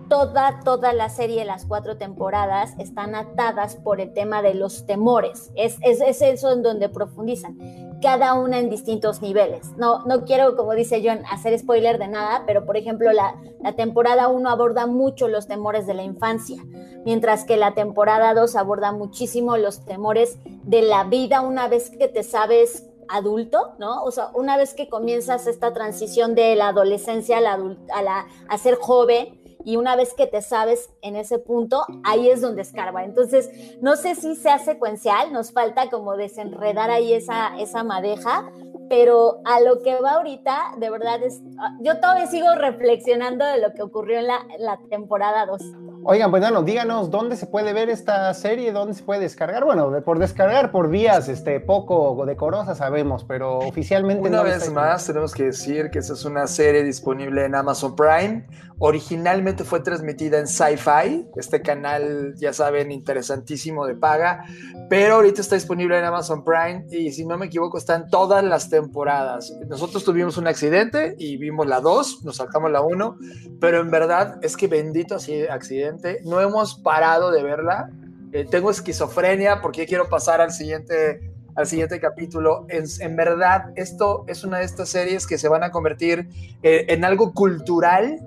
[0.08, 5.50] toda, toda la serie, las cuatro temporadas, están atadas por el tema de los temores.
[5.54, 7.56] Es, es, es, eso en donde profundizan,
[8.02, 9.72] cada una en distintos niveles.
[9.76, 13.74] No, no quiero, como dice John, hacer spoiler de nada, pero por ejemplo, la, la
[13.74, 16.62] temporada 1 aborda mucho los temores de la infancia,
[17.04, 22.08] mientras que la temporada 2 aborda muchísimo los temores de la vida una vez que
[22.08, 24.02] te sabes adulto, ¿no?
[24.02, 27.52] O sea, una vez que comienzas esta transición de la adolescencia a, la,
[27.94, 32.30] a, la, a ser joven, y una vez que te sabes en ese punto, ahí
[32.30, 33.02] es donde escarba.
[33.02, 33.50] Entonces,
[33.82, 38.48] no sé si sea secuencial, nos falta como desenredar ahí esa, esa madeja,
[38.88, 41.42] pero a lo que va ahorita, de verdad, es,
[41.80, 45.60] yo todavía sigo reflexionando de lo que ocurrió en la, la temporada 2.
[46.08, 49.64] Oigan, pues bueno, díganos dónde se puede ver esta serie, dónde se puede descargar.
[49.64, 54.28] Bueno, por descargar por vías este, poco decorosas sabemos, pero oficialmente...
[54.28, 57.96] Una no vez más tenemos que decir que esta es una serie disponible en Amazon
[57.96, 58.46] Prime.
[58.78, 64.44] Originalmente fue transmitida en Sci-Fi, este canal, ya saben, interesantísimo de paga,
[64.90, 68.68] pero ahorita está disponible en Amazon Prime y si no me equivoco están todas las
[68.68, 69.50] temporadas.
[69.66, 73.16] Nosotros tuvimos un accidente y vimos la 2, nos sacamos la 1,
[73.60, 77.90] pero en verdad es que bendito así accidente, no hemos parado de verla.
[78.32, 82.66] Eh, tengo esquizofrenia porque quiero pasar al siguiente al siguiente capítulo.
[82.68, 86.28] En, verdad, esto es una de estas series que se van a convertir
[86.62, 88.20] eh, en algo cultural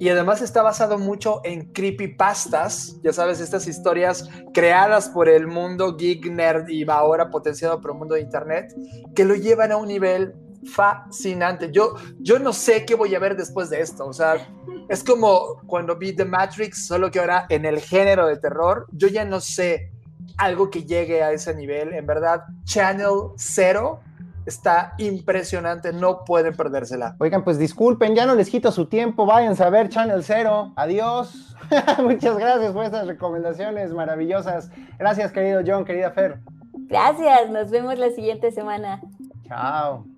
[0.00, 5.94] y además está basado mucho en creepypastas, ya sabes, estas historias creadas por el mundo
[5.96, 8.74] geek nerd y ahora potenciado por el mundo de internet,
[9.14, 11.70] que lo llevan a un nivel fascinante.
[11.72, 14.46] Yo, yo no sé qué voy a ver después de esto, o sea,
[14.88, 19.08] es como cuando vi The Matrix, solo que ahora en el género de terror, yo
[19.08, 19.92] ya no sé
[20.36, 24.00] algo que llegue a ese nivel, en verdad, Channel Zero
[24.46, 27.14] está impresionante, no pueden perdérsela.
[27.18, 31.56] Oigan, pues disculpen, ya no les quito su tiempo, váyanse a ver Channel Zero, adiós.
[32.02, 34.70] Muchas gracias por estas recomendaciones maravillosas.
[34.98, 36.40] Gracias, querido John, querida Fer.
[36.88, 39.00] Gracias, nos vemos la siguiente semana.
[39.46, 40.09] Chao.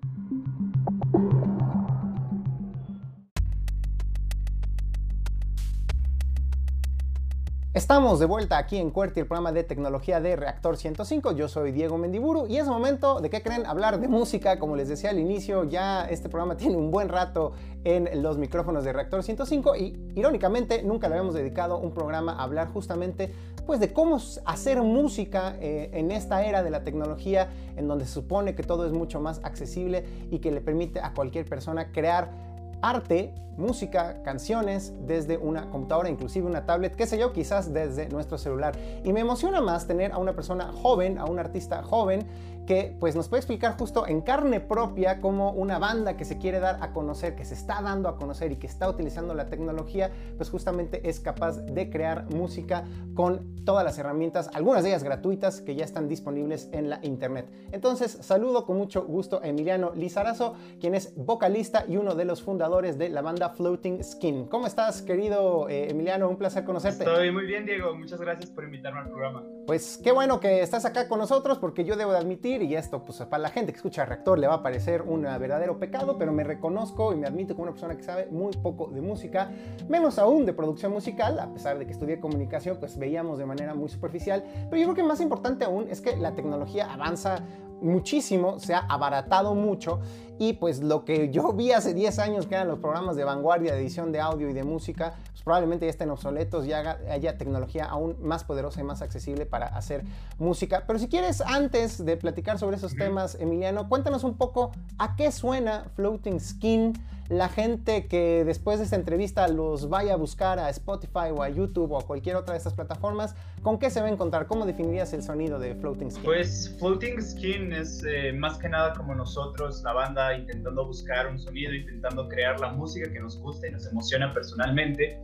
[7.75, 11.31] Estamos de vuelta aquí en QWERTY, el programa de tecnología de Reactor 105.
[11.31, 13.65] Yo soy Diego Mendiburu y es momento de, ¿qué creen?
[13.65, 14.59] Hablar de música.
[14.59, 18.83] Como les decía al inicio, ya este programa tiene un buen rato en los micrófonos
[18.83, 23.33] de Reactor 105 y irónicamente nunca le habíamos dedicado un programa a hablar justamente
[23.65, 28.13] pues de cómo hacer música eh, en esta era de la tecnología en donde se
[28.13, 32.52] supone que todo es mucho más accesible y que le permite a cualquier persona crear
[32.83, 38.37] arte, música, canciones desde una computadora, inclusive una tablet, qué sé yo, quizás desde nuestro
[38.37, 38.75] celular.
[39.05, 42.27] Y me emociona más tener a una persona joven, a un artista joven,
[42.65, 46.59] que pues nos puede explicar justo en carne propia cómo una banda que se quiere
[46.59, 50.11] dar a conocer, que se está dando a conocer y que está utilizando la tecnología,
[50.37, 55.61] pues justamente es capaz de crear música con todas las herramientas, algunas de ellas gratuitas
[55.61, 57.49] que ya están disponibles en la internet.
[57.71, 62.41] Entonces saludo con mucho gusto a Emiliano Lizarazo, quien es vocalista y uno de los
[62.41, 64.45] fundadores de la banda Floating Skin.
[64.47, 66.29] ¿Cómo estás, querido eh, Emiliano?
[66.29, 67.03] Un placer conocerte.
[67.03, 67.95] Estoy muy bien, Diego.
[67.95, 69.43] Muchas gracias por invitarme al programa.
[69.67, 73.03] Pues qué bueno que estás acá con nosotros porque yo debo de admitir y esto
[73.03, 76.31] pues para la gente que escucha Reactor le va a parecer un verdadero pecado, pero
[76.31, 79.51] me reconozco y me admito como una persona que sabe muy poco de música,
[79.87, 83.73] menos aún de producción musical, a pesar de que estudié comunicación, pues veíamos de manera
[83.73, 87.43] muy superficial, pero yo creo que más importante aún es que la tecnología avanza
[87.81, 89.99] muchísimo, se ha abaratado mucho
[90.39, 93.73] y pues lo que yo vi hace 10 años que eran los programas de vanguardia
[93.73, 97.85] de edición de audio y de música, pues probablemente ya estén obsoletos, ya haya tecnología
[97.85, 100.03] aún más poderosa y más accesible para hacer
[100.39, 100.83] música.
[100.87, 105.31] Pero si quieres, antes de platicar sobre esos temas, Emiliano, cuéntanos un poco a qué
[105.31, 106.93] suena Floating Skin
[107.29, 111.49] la gente que después de esta entrevista los vaya a buscar a Spotify o a
[111.49, 114.45] YouTube o a cualquier otra de estas plataformas, ¿con qué se va a encontrar?
[114.45, 116.23] ¿Cómo definirías el sonido de Floating Skin?
[116.23, 121.39] Pues Floating Skin es eh, más que nada como nosotros, la banda, intentando buscar un
[121.39, 125.19] sonido, intentando crear la música que nos gusta y nos emociona personalmente.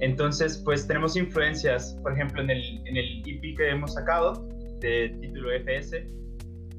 [0.00, 4.46] Entonces, pues tenemos influencias, por ejemplo, en el, en el EP que hemos sacado,
[4.80, 6.04] de título FS,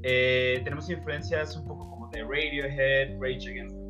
[0.04, 3.84] eh, tenemos influencias un poco como de Radiohead, Rage Against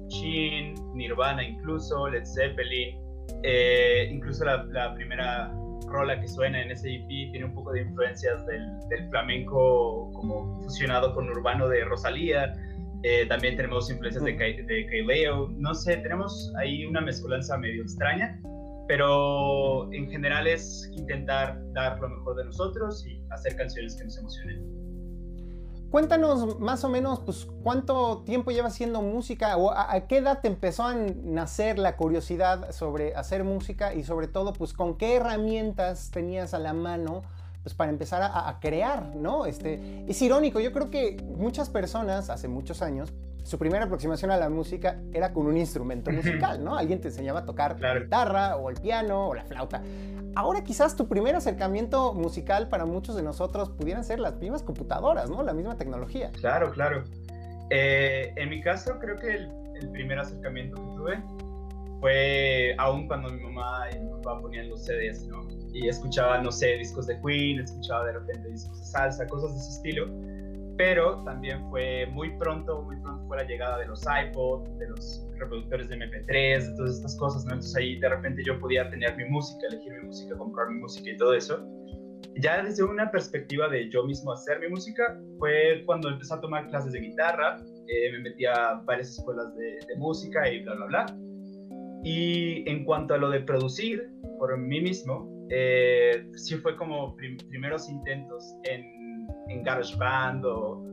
[0.93, 2.95] Nirvana incluso, Led Zeppelin,
[3.41, 5.51] eh, incluso la, primera
[5.87, 8.69] rola que suena en ese EP tiene un poco de influencias del,
[9.09, 12.53] flamenco como fusionado con urbano de Rosalía.
[13.03, 18.39] Eh, también tenemos influencias de, de Leo No sé, tenemos ahí una mezcolanza medio extraña,
[18.87, 24.17] pero en general es intentar dar lo mejor de nosotros y hacer canciones que nos
[24.17, 24.83] emocionen.
[25.93, 30.47] Cuéntanos más o menos, pues, cuánto tiempo llevas haciendo música o a, qué edad te
[30.47, 36.09] empezó a nacer la curiosidad sobre hacer música y sobre todo, pues, con qué herramientas
[36.09, 37.21] tenías a la mano
[37.63, 39.45] pues para empezar a, a, crear, ¿no?
[39.45, 44.37] Este, es irónico, yo creo que muchas personas hace muchos años su primera aproximación a
[44.37, 46.77] la música era con un instrumento musical, ¿no?
[46.77, 49.81] Alguien te enseñaba a tocar la guitarra o el piano o la flauta.
[50.35, 55.29] Ahora quizás tu primer acercamiento musical para muchos de nosotros pudieran ser las mismas computadoras,
[55.29, 55.43] ¿no?
[55.43, 56.31] La misma tecnología.
[56.39, 57.03] Claro, claro.
[57.69, 61.23] Eh, en mi caso creo que el, primer acercamiento que tuve
[61.99, 65.45] fue aún cuando mi mamá y mi papá ponían los CDs, ¿no?
[65.73, 69.59] Y escuchaba, no sé, discos de Queen, escuchaba de repente discos de salsa, cosas de
[69.59, 70.07] ese estilo
[70.77, 75.27] pero también fue muy pronto, muy pronto fue la llegada de los iPod, de los
[75.37, 77.53] reproductores de MP3, de todas estas cosas, ¿no?
[77.53, 81.11] Entonces ahí de repente yo podía tener mi música, elegir mi música, comprar mi música
[81.11, 81.63] y todo eso.
[82.41, 86.67] Ya desde una perspectiva de yo mismo hacer mi música, fue cuando empecé a tomar
[86.69, 91.17] clases de guitarra, eh, me metí a varias escuelas de, música y bla, bla, bla.
[92.03, 94.09] Y en cuanto a lo de producir
[94.39, 99.03] por mí mismo, eh, sí fue como primeros intentos en
[99.47, 100.83] en GarageBand o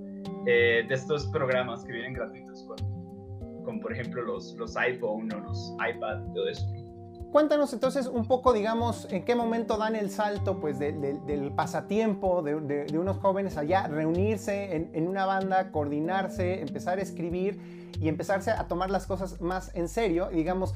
[0.47, 5.41] eh, de estos programas que vienen gratuitos con, con por ejemplo los, los iPhone o
[5.41, 6.67] los iPad, todo eso.
[7.33, 12.61] Cuéntanos entonces un poco, digamos, en qué momento dan el salto pues, del pasatiempo de,
[12.61, 17.61] de, unos jóvenes allá, reunirse en, en, una banda, coordinarse, empezar a escribir
[18.01, 20.29] y empezarse a tomar las cosas más en serio.
[20.33, 20.75] digamos,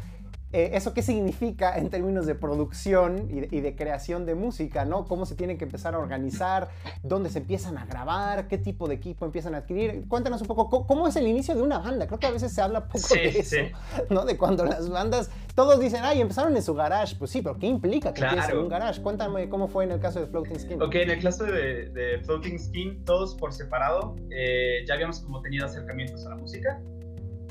[0.55, 4.85] eh, ¿Eso qué significa en términos de producción y de, creación de música?
[4.85, 5.05] ¿no?
[5.05, 6.69] ¿Cómo se tienen que empezar a organizar?
[7.03, 8.47] ¿Dónde se empiezan a grabar?
[8.47, 10.05] ¿Qué tipo de equipo empiezan a adquirir?
[10.07, 12.07] Cuéntanos un poco cómo, es el inicio de una banda.
[12.07, 13.57] Creo que a veces se habla poco de eso,
[14.11, 14.25] ¿no?
[14.25, 17.17] De cuando las bandas, todos dicen, ay, empezaron en su garage.
[17.17, 18.53] Pues sí, pero ¿qué implica que claro.
[18.53, 19.03] en un garage?
[19.03, 20.81] Cuéntame cómo fue en el caso de Floating Skin.
[20.81, 25.67] Ok, en el caso de, Floating Skin, todos por separado, eh, ya habíamos como tenido
[25.67, 26.81] acercamientos a la música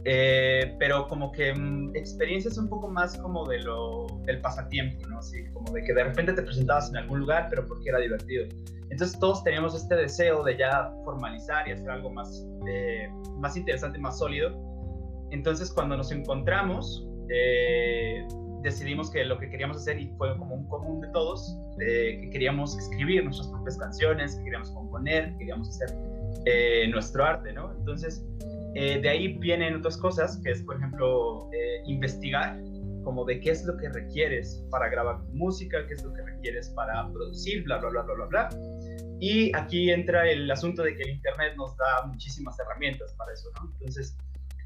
[0.05, 5.19] eh, pero como que mm, experiencias un poco más como de lo, del pasatiempo, ¿no?
[5.19, 8.45] Así como de que de repente te presentabas en algún lugar, pero porque era divertido.
[8.89, 13.97] Entonces todos teníamos este deseo de ya formalizar y hacer algo más, eh, más interesante,
[13.97, 14.51] más sólido.
[15.31, 18.27] Entonces cuando nos encontramos, eh,
[18.61, 22.77] decidimos que lo que queríamos hacer, y fue como un común de todos, que queríamos
[22.77, 25.97] escribir nuestras propias canciones, que queríamos componer, que queríamos hacer
[26.91, 27.73] nuestro arte, ¿no?
[27.73, 28.25] Entonces
[28.75, 32.59] eh, de ahí vienen otras cosas, que es, por ejemplo, eh, investigar
[33.03, 36.69] como de qué es lo que requieres para grabar música, qué es lo que requieres
[36.69, 38.49] para producir, bla, bla, bla, bla, bla, bla.
[39.19, 43.49] Y aquí entra el asunto de que el Internet nos da muchísimas herramientas para eso,
[43.59, 43.71] ¿no?
[43.73, 44.17] Entonces,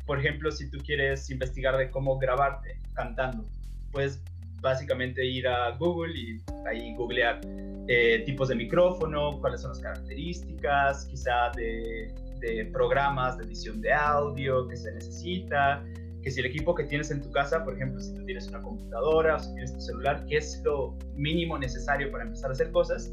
[0.06, 3.46] por ejemplo, si tú quieres investigar de cómo grabarte cantando,
[3.92, 4.22] puedes
[4.62, 7.42] básicamente ir a Google y ahí googlear
[7.88, 13.94] eh, tipos de micrófono, cuáles son las características, quizá de de programas de edición de
[13.94, 15.84] audio que se necesita,
[16.22, 18.62] que si el equipo que tienes en tu casa, por ejemplo, si tú tienes una
[18.62, 22.72] computadora o si tienes tu celular, qué es lo mínimo necesario para empezar a hacer
[22.72, 23.12] cosas.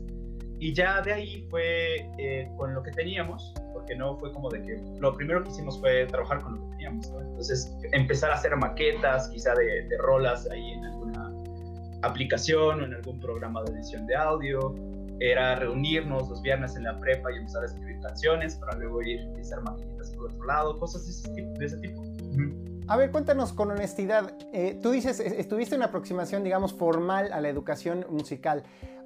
[0.58, 4.62] Y ya de ahí fue eh, con lo que teníamos, porque no fue como de
[4.62, 7.06] que lo primero que hicimos fue trabajar con lo que teníamos.
[7.06, 11.32] Entonces, empezar a hacer maquetas, quizá de, de rolas ahí en alguna
[12.02, 14.74] aplicación o en algún programa de edición de audio
[15.20, 19.20] era reunirnos los viernes en la prepa y empezar a escribir canciones para luego ir
[19.36, 21.58] y hacer maquinitas por otro lado, cosas de ese tipo.
[21.58, 22.02] De ese tipo.
[22.86, 24.36] A ver, cuéntanos con honestidad.
[24.52, 28.62] Eh, tú dices, estuviste una aproximación, digamos, formal a la educación musical.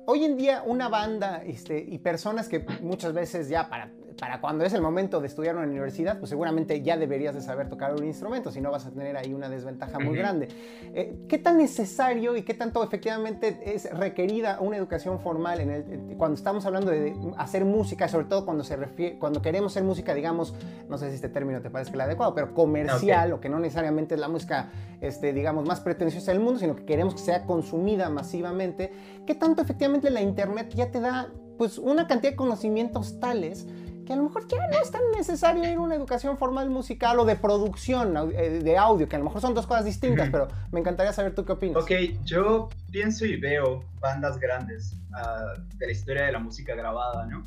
[0.07, 4.65] Hoy en día una banda este, y personas que muchas veces ya para para cuando
[4.65, 7.95] es el momento de estudiar en la universidad, pues seguramente ya deberías de saber tocar
[7.95, 10.49] un instrumento, si no vas a tener ahí una desventaja muy grande.
[10.93, 16.17] Eh, ¿Qué tan necesario y qué tanto efectivamente es requerida una educación formal en el,
[16.17, 20.15] cuando estamos hablando de hacer música, sobre todo cuando, se refiere, cuando queremos hacer música,
[20.15, 20.55] digamos,
[20.89, 23.61] no sé si este término te parece que el adecuado, pero comercial, o que no
[23.61, 27.45] necesariamente es la música, este, digamos, más pretenciosa del mundo, sino que queremos que sea
[27.45, 28.93] consumida masivamente,
[29.27, 33.67] ¿qué tanto efectivamente la Internet ya te da pues una cantidad de conocimientos tales
[34.09, 37.19] que a lo mejor ya no es tan necesario ir a una educación formal musical
[37.19, 40.49] o de producción eh, de audio, que a lo mejor son dos cosas distintas, pero
[40.73, 41.83] me encantaría saber tú qué opinas.
[41.83, 41.91] Ok,
[42.25, 47.47] yo pienso y veo bandas grandes ah, de la historia de la música grabada, ¿no?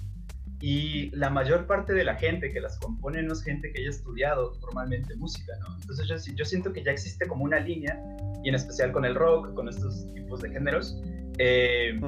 [0.59, 3.89] Y la mayor parte de la gente que las compone no es gente que haya
[3.89, 5.75] estudiado formalmente música, ¿no?
[5.81, 7.99] Entonces yo, yo siento que ya existe como una línea,
[8.43, 11.01] y en especial con el rock, con estos tipos de géneros,
[11.39, 11.99] eh,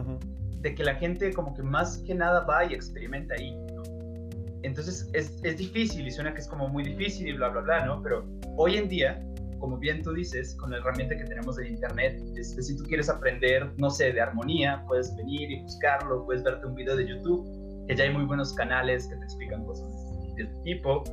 [0.61, 3.57] de que la gente como que más que nada va y experimenta ahí.
[4.63, 7.85] Entonces es, es, difícil y suena que es como muy difícil y bla, bla, bla,
[7.85, 8.01] ¿no?
[8.01, 8.25] Pero
[8.57, 9.21] hoy en día,
[9.59, 13.71] como bien tú dices, con la herramienta que tenemos de Internet, si tú quieres aprender,
[13.77, 17.45] no sé, de armonía, puedes venir y buscarlo, puedes verte un video de YouTube,
[17.87, 19.91] que ya hay muy buenos canales que te explican cosas
[20.35, 21.03] de este tipo.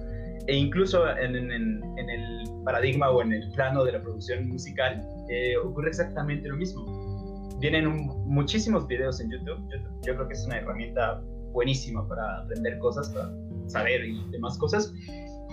[0.47, 5.05] E incluso en, en, en el paradigma o en el plano de la producción musical,
[5.29, 7.57] eh, ocurre exactamente lo mismo.
[7.61, 7.89] Vienen
[8.27, 9.59] muchísimos videos en YouTube.
[9.71, 10.01] YouTube.
[10.07, 11.23] Yo creo que es una herramienta
[11.53, 13.31] buenísima para aprender cosas, para
[13.67, 14.93] saber y demás cosas.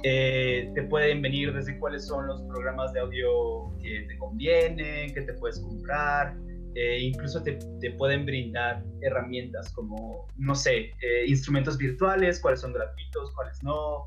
[0.03, 5.21] Eh, te pueden venir desde cuáles son los programas de audio que te convienen, que
[5.21, 6.37] te puedes comprar,
[6.75, 12.73] eh, incluso te, te, pueden brindar herramientas como, no sé, eh, instrumentos virtuales, cuáles son
[12.73, 14.05] gratuitos, cuáles no,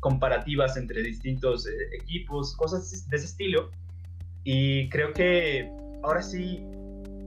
[0.00, 3.70] comparativas entre distintos equipos, cosas de ese estilo.
[4.44, 5.70] Y creo que
[6.02, 6.64] ahora sí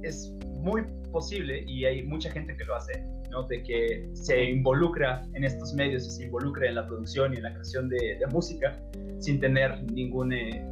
[0.01, 3.03] es muy posible y hay mucha gente que lo hace
[3.48, 7.44] de que se involucra en estos medios y se involucra en la producción y en
[7.44, 8.78] la creación de, música
[9.20, 10.64] sin tener ningún, eh,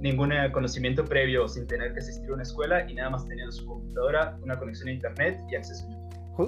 [0.00, 3.66] ningún conocimiento previo, sin tener que asistir a una escuela y nada más teniendo su
[3.66, 6.04] computadora, una conexión a internet y acceso a YouTube.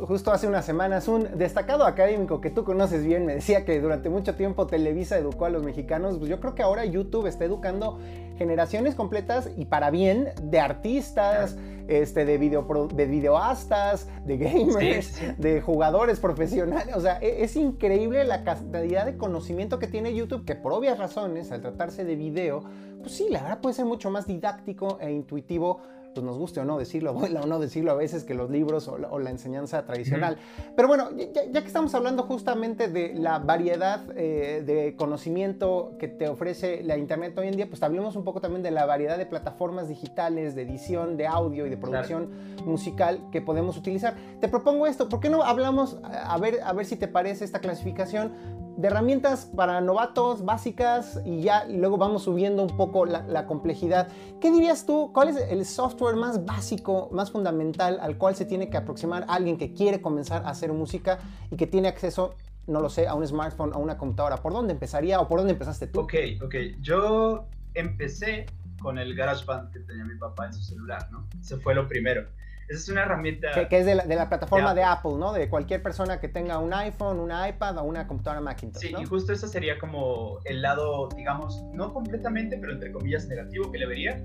[0.09, 4.09] Justo hace unas semanas un destacado académico que tú conoces bien me decía que durante
[4.09, 8.01] mucho tiempo Televisa educó a los mexicanos, pues yo creo que ahora YouTube está educando
[8.36, 11.57] generaciones completas y para bien de artistas,
[11.89, 16.95] este, de, video, de videoastas, de gamers, de jugadores profesionales.
[16.97, 20.99] O sea, e, es, increíble la cantidad de conocimiento que tiene YouTube, que por obvias
[20.99, 22.62] razones, al tratarse de video,
[23.01, 25.80] pues sí, la verdad puede ser mucho más didáctico e intuitivo
[26.16, 29.18] pues nos guste o no decirlo, o no decirlo a veces que los libros o
[29.18, 30.38] la, enseñanza tradicional.
[30.74, 36.28] Pero bueno, ya, que estamos hablando justamente de la variedad eh, de conocimiento que te
[36.28, 39.26] ofrece la Internet hoy en día, pues hablemos un poco también de la variedad de
[39.26, 42.30] plataformas digitales, de edición, de audio y de producción
[42.64, 44.14] musical que podemos utilizar.
[44.40, 47.58] Te propongo esto, ¿por qué no hablamos, a ver, a ver si te parece esta
[47.58, 48.65] clasificación?
[48.76, 54.08] De herramientas para novatos básicas y ya luego vamos subiendo un poco la, complejidad.
[54.40, 55.10] ¿Qué dirías tú?
[55.12, 59.56] ¿Cuál es el software más básico, más fundamental al cual se tiene que aproximar alguien
[59.56, 61.18] que quiere comenzar a hacer música
[61.50, 62.34] y que tiene acceso,
[62.66, 64.36] no lo sé, a un smartphone, a una computadora?
[64.36, 66.00] ¿Por dónde empezaría o por dónde empezaste tú?
[66.00, 66.54] Ok, ok.
[66.80, 68.46] Yo empecé
[68.80, 71.26] con el GarageBand que tenía mi papá en su celular, ¿no?
[71.40, 72.26] Ese fue lo primero.
[72.68, 73.68] Esa es una herramienta...
[73.68, 75.12] Que, es de la, plataforma de Apple.
[75.18, 75.32] ¿no?
[75.32, 78.82] De cualquier persona que tenga un iPhone, un iPad o una computadora Macintosh.
[78.82, 83.70] Sí, y justo ese sería como el lado, digamos, no completamente, pero entre comillas negativo
[83.70, 84.22] que le vería,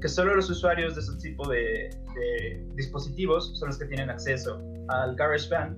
[0.00, 1.90] que solo los usuarios de ese tipo de,
[2.74, 5.76] dispositivos son los que tienen acceso al GarageBand.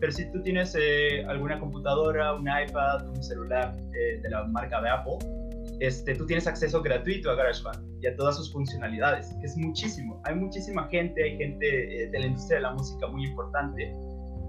[0.00, 4.80] Pero si tú tienes eh, alguna computadora, un iPad, un celular eh, de la marca
[4.80, 5.18] de Apple,
[5.80, 10.20] este, tú tienes acceso gratuito a GarageBand y a todas sus funcionalidades, que es muchísimo.
[10.24, 13.94] Hay muchísima gente, hay gente eh, de la industria de la música muy importante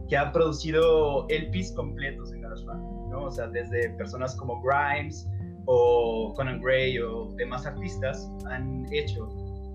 [0.09, 3.23] que ha producido LPs completos en GarageBand, ¿no?
[3.23, 5.25] O sea, desde personas como Grimes
[5.67, 9.29] o Conan Gray o demás artistas han hecho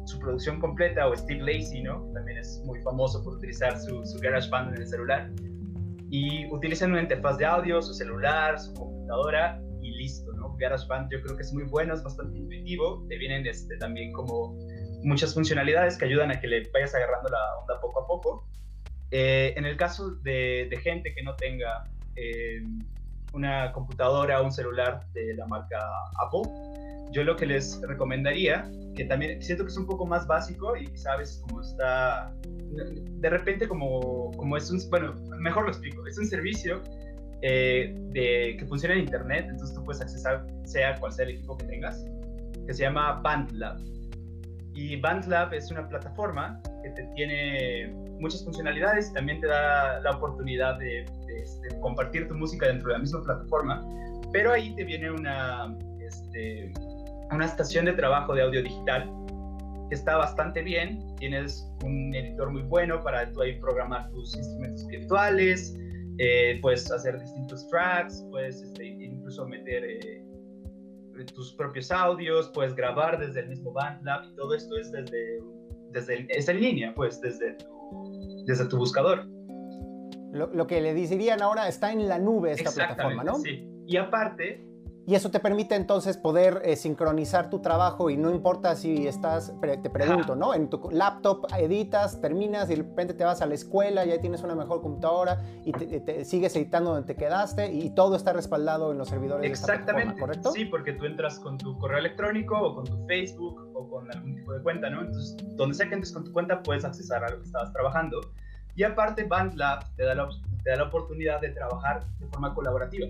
[0.04, 2.02] su producción completa, o Steve Lacy, ¿no?
[2.12, 5.30] También es muy famoso por utilizar su, su GarageBand en el celular.
[6.10, 10.58] Y utilizan una interfaz de audio, su celular, su computadora y listo, ¿no?
[10.58, 14.56] GarageBand yo creo que es muy bueno, es bastante intuitivo, te vienen este, también como
[15.02, 18.48] muchas funcionalidades que ayudan a que le vayas agarrando la onda poco a poco.
[19.10, 21.84] Eh, en el caso de, gente que no tenga
[22.16, 22.62] eh,
[23.32, 25.78] una computadora o un celular de la marca
[26.26, 26.50] Apple,
[27.12, 30.86] yo lo que les recomendaría, que también siento que es un poco más básico y
[30.96, 36.26] sabes cómo está, de repente como, como es un, bueno, mejor lo explico, es un
[36.26, 36.82] servicio
[37.42, 41.56] eh, de, que funciona en Internet, entonces tú puedes accesar sea cual sea el equipo
[41.56, 42.04] que tengas,
[42.66, 43.78] que se llama BandLab.
[44.74, 50.12] Y BandLab es una plataforma que te tiene muchas funcionalidades y también te da la
[50.12, 51.04] oportunidad de,
[51.42, 53.82] este, compartir tu música dentro de la misma plataforma,
[54.32, 56.72] pero ahí te viene una, este,
[57.30, 59.10] una estación de trabajo de audio digital
[59.88, 61.14] que está bastante bien.
[61.16, 65.78] Tienes un editor muy bueno para tú ahí programar tus instrumentos virtuales,
[66.18, 70.24] eh, puedes hacer distintos tracks, puedes este, incluso meter eh,
[71.34, 75.40] tus propios audios, puedes grabar desde el mismo BandLab y todo esto es desde,
[75.92, 79.26] desde es en línea, pues desde tu, desde tu buscador.
[80.32, 83.36] Lo, lo, que le dirían ahora está en la nube esta plataforma, ¿no?
[83.36, 83.66] Sí.
[83.86, 84.66] Y aparte,
[85.06, 89.54] y eso te permite entonces poder eh, sincronizar tu trabajo y no importa si estás,
[89.60, 90.52] te pregunto, ¿no?
[90.52, 94.42] En tu laptop editas, terminas y de repente te vas a la escuela, ya tienes
[94.42, 98.98] una mejor computadora y te, sigues editando donde te quedaste y todo está respaldado en
[98.98, 100.06] los servidores Exactamente.
[100.06, 100.50] de esta ¿correcto?
[100.50, 104.34] Sí, porque tú entras con tu correo electrónico o con tu Facebook o con algún
[104.34, 105.02] tipo de cuenta, ¿no?
[105.02, 108.20] Entonces, donde sea que entres con tu cuenta puedes accesar a lo que estabas trabajando.
[108.74, 110.28] Y aparte, BandLab te da la,
[110.64, 113.06] te da la oportunidad de trabajar de forma colaborativa.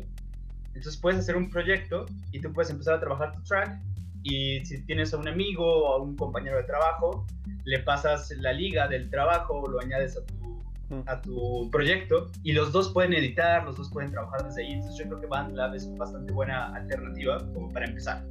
[0.76, 3.80] Entonces puedes hacer un proyecto y tú puedes empezar a trabajar tu track
[4.22, 7.24] y si tienes a un amigo o a un compañero de trabajo,
[7.64, 10.34] le pasas la liga del trabajo lo añades a tu,
[10.94, 11.02] mm.
[11.06, 14.72] a tu proyecto y los dos pueden editar, los dos pueden trabajar desde ahí.
[14.72, 18.22] Entonces yo creo que BandLab es bastante buena alternativa como para empezar.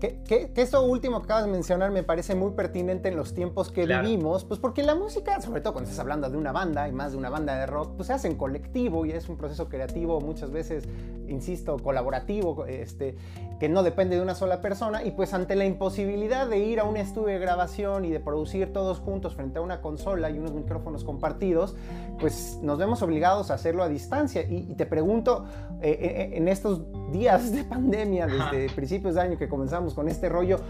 [0.00, 3.84] Que, eso último que acabas de mencionar me parece muy pertinente en los tiempos que
[3.86, 7.12] vivimos, pues porque la música, sobre todo cuando estás hablando de una banda y más
[7.12, 10.20] de una banda de rock, pues se hace en colectivo y es un proceso creativo
[10.20, 10.88] muchas veces,
[11.28, 13.16] insisto, colaborativo, este,
[13.58, 16.84] que no depende de una sola persona y pues ante la imposibilidad de ir a
[16.84, 20.52] un estudio de grabación y de producir todos juntos frente a una consola y unos
[20.52, 21.76] micrófonos compartidos,
[22.18, 24.42] pues nos vemos obligados a hacerlo a distancia.
[24.48, 25.44] Y, te pregunto,
[25.82, 26.82] eh, eh, en estos
[27.12, 30.60] días de pandemia, desde principios de año que comenzamos, con este rollo.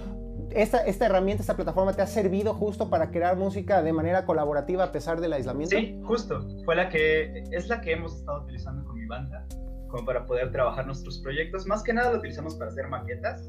[0.50, 4.84] Esta, esta herramienta, esta plataforma te ha servido justo para crear música de manera colaborativa
[4.84, 5.76] a pesar del aislamiento?
[5.76, 6.44] Sí, justo.
[6.64, 9.46] Fue la que, es la que hemos estado utilizando con mi banda,
[9.88, 11.66] como para poder trabajar nuestros proyectos.
[11.66, 13.48] Más que nada lo utilizamos para hacer maquetas,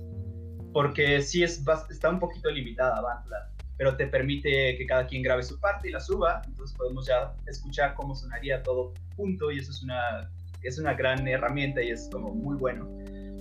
[0.73, 5.43] porque sí es, está un poquito limitada Bandlab, pero te permite que cada quien grabe
[5.43, 9.71] su parte y la suba, entonces podemos ya escuchar cómo sonaría todo junto y eso
[9.71, 10.29] es una,
[10.61, 12.87] es una gran herramienta y es como muy bueno.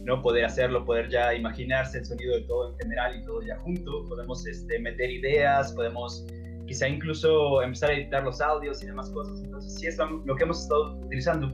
[0.05, 0.23] ¿No?
[0.23, 4.09] Poder hacerlo, poder ya imaginarse el sonido de todo en general y todo ya junto.
[4.09, 6.27] Podemos este, meter ideas, podemos
[6.67, 9.41] quizá incluso empezar a editar los audios y demás cosas.
[9.43, 11.49] Entonces, sí es lo, que hemos estado utilizando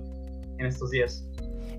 [0.58, 1.26] en estos días.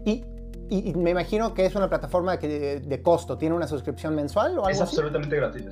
[0.06, 0.24] Y,
[0.70, 4.66] y, me imagino que es una plataforma que de, costo, ¿tiene una suscripción mensual o
[4.66, 5.72] algo Es absolutamente gratuita.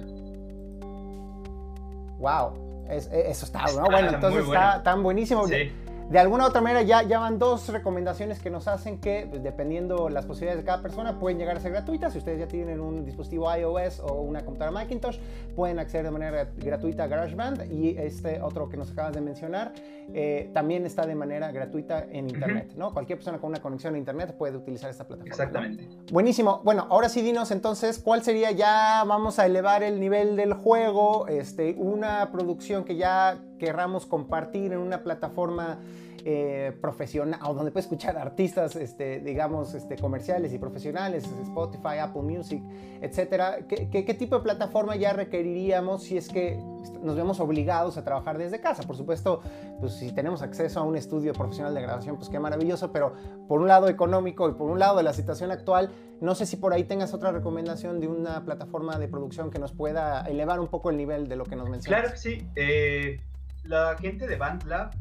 [2.19, 3.85] Wow, eso está, ¿no?
[3.85, 5.47] Bueno, entonces está tan buenísimo.
[5.47, 5.71] Sí
[6.09, 9.41] de alguna u otra manera ya, ya van dos recomendaciones que nos hacen que, pues,
[9.41, 12.13] dependiendo las posibilidades de cada persona, pueden llegar a ser gratuitas.
[12.13, 15.17] Si ustedes ya tienen un dispositivo iOS o una computadora Macintosh,
[15.55, 17.71] pueden acceder de manera gratuita a GarageBand.
[17.71, 19.73] Y este otro que nos acabas de mencionar
[20.13, 22.73] eh, también está de manera gratuita en Internet.
[22.75, 22.93] ¿no?
[22.93, 25.33] Cualquier persona con una conexión a Internet puede utilizar esta plataforma.
[25.33, 25.87] Exactamente.
[26.11, 26.61] Buenísimo.
[26.63, 31.27] Bueno, ahora sí dinos entonces cuál sería ya, vamos a elevar el nivel del juego,
[31.27, 35.79] este, una producción que ya querramos compartir en una plataforma
[36.27, 42.23] eh, profesional o donde puede escuchar artistas, este, digamos, este, comerciales y profesionales, Spotify, Apple
[42.23, 42.63] Music,
[42.99, 43.59] etcétera.
[43.67, 46.59] ¿Qué, ¿Qué, tipo de plataforma ya requeriríamos si es que
[47.03, 48.81] nos vemos obligados a trabajar desde casa?
[48.81, 49.41] Por supuesto,
[49.79, 53.13] pues si tenemos acceso a un estudio profesional de grabación, pues qué maravilloso, pero
[53.47, 55.91] por un lado económico y por un lado de la situación actual,
[56.21, 59.73] no sé si por ahí tengas otra recomendación de una plataforma de producción que nos
[59.73, 62.01] pueda elevar un poco el nivel de lo que nos mencionas.
[62.01, 62.47] Claro que sí.
[62.55, 63.19] Eh,
[63.65, 64.91] la gente de BandLab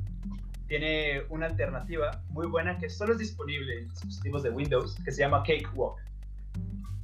[0.66, 5.20] tiene una alternativa muy buena que solo es disponible en dispositivos de Windows, que se
[5.20, 5.98] llama Cakewalk.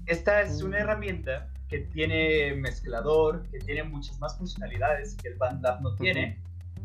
[0.07, 5.83] Esta es una herramienta que tiene mezclador, que tiene muchas más funcionalidades que el BandLab
[5.83, 6.41] no tiene.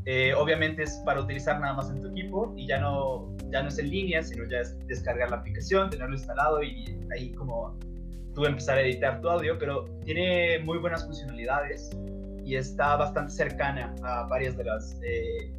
[0.06, 3.70] Eh, obviamente es para utilizar nada más en tu equipo y ya no, ya no
[3.70, 7.76] es en línea, sino ya es descargar la aplicación, tenerlo instalado y ahí como
[8.36, 11.90] tú empezar a editar tu audio, pero tiene muy buenas funcionalidades
[12.46, 15.52] y está bastante cercana a varias de las eh,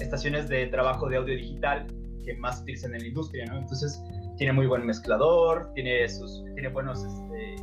[0.00, 1.86] estaciones de trabajo de audio digital
[2.24, 3.44] que más utilizan en la industria.
[3.44, 4.02] Entonces,
[4.36, 7.56] tiene muy buen mezclador, tiene, sus, tiene, buenos, este,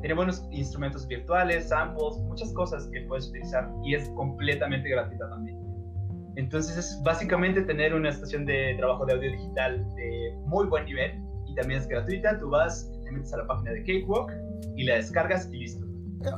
[0.00, 5.58] tiene buenos instrumentos virtuales, samples, muchas cosas que puedes utilizar y es completamente gratuita también.
[6.36, 11.22] Entonces, es básicamente tener una estación de trabajo de audio digital de muy buen nivel
[11.46, 12.38] y también es gratuita.
[12.38, 14.32] Tú vas, te metes a la página de Cakewalk
[14.74, 15.83] y la descargas y listo.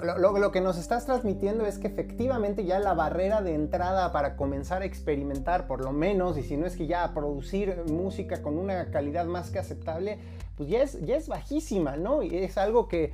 [0.02, 4.36] Lo, lo, que nos estás transmitiendo es que efectivamente ya la barrera de entrada para
[4.36, 8.42] comenzar a experimentar, por lo menos, y si no es que ya a producir música
[8.42, 10.18] con una calidad más que aceptable,
[10.56, 12.22] pues ya es, ya es bajísima, ¿no?
[12.22, 13.12] Y es algo que,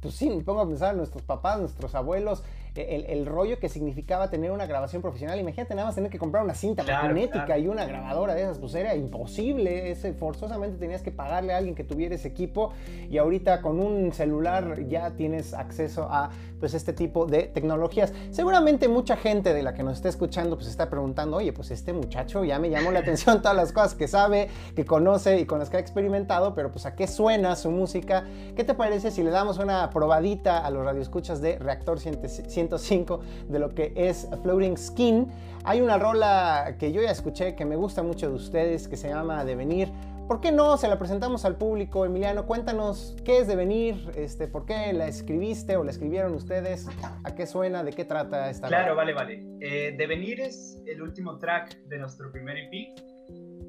[0.00, 2.44] pues sí, me pongo a pensar en nuestros papás, nuestros abuelos,
[2.74, 5.38] el, rollo que significaba tener una grabación profesional.
[5.38, 8.74] Imagínate nada más tener que comprar una cinta magnética y una grabadora de esas, pues
[8.74, 9.90] era imposible.
[9.90, 12.72] Ese, forzosamente tenías que pagarle a alguien que tuviera ese equipo
[13.10, 16.30] y ahorita con un celular ya tienes acceso a
[16.62, 18.12] pues este tipo de tecnologías.
[18.30, 21.92] Seguramente mucha gente de la que nos está escuchando pues está preguntando, oye, pues este
[21.92, 25.58] muchacho ya me llamó la atención todas las cosas que sabe, que conoce y con
[25.58, 28.24] las que ha experimentado, pero pues a qué suena su música.
[28.54, 32.28] ¿Qué te parece si le damos una probadita a los radioescuchas de Reactor 100?
[32.28, 35.26] 105 de lo que es Floating Skin.
[35.64, 39.08] Hay una rola que yo ya escuché que me gusta mucho de ustedes que se
[39.08, 39.90] llama Devenir.
[40.28, 40.76] ¿Por qué no?
[40.76, 42.46] Se la presentamos al público, Emiliano.
[42.46, 46.88] Cuéntanos qué es Devenir, este, por qué la escribiste o la escribieron ustedes,
[47.24, 49.44] a qué suena, de qué trata esta Claro, vale, vale.
[49.60, 52.94] Eh, Devenir es el último track de nuestro primer EP.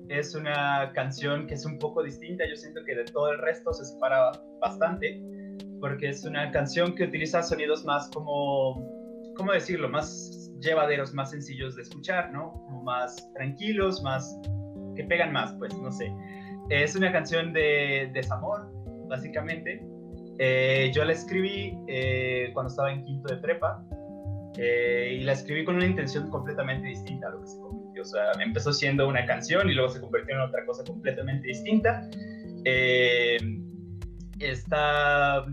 [0.09, 2.45] Es una canción que es un poco distinta.
[2.47, 4.31] Yo siento que de todo el resto se separa
[4.61, 5.21] bastante
[5.83, 8.89] porque es una canción que utiliza sonidos más como,
[9.35, 9.89] ¿cómo decirlo?
[9.89, 12.53] Más llevaderos, más sencillos de escuchar, ¿no?
[12.53, 14.33] Como más tranquilos, más
[14.95, 16.09] que pegan más, pues, no sé.
[16.69, 18.71] Es una canción de desamor,
[19.07, 19.85] básicamente.
[20.39, 23.83] Eh, yo la escribí eh, cuando estaba en quinto de prepa
[24.57, 28.01] eh, y la escribí con una intención completamente distinta a lo que se convirtió.
[28.01, 32.09] O sea, empezó siendo una canción y luego se convirtió en otra cosa completamente distinta.
[34.39, 35.45] está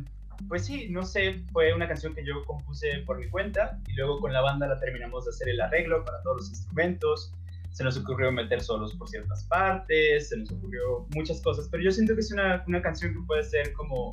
[0.48, 4.20] pues sí, no sé, fue una canción que yo compuse por mi cuenta y luego
[4.20, 7.32] con la banda la terminamos de hacer el arreglo para todos los instrumentos.
[7.72, 11.90] Se nos ocurrió meter solos por ciertas partes, se nos ocurrió muchas cosas, pero yo
[11.90, 14.10] siento que es una, una canción que puede ser como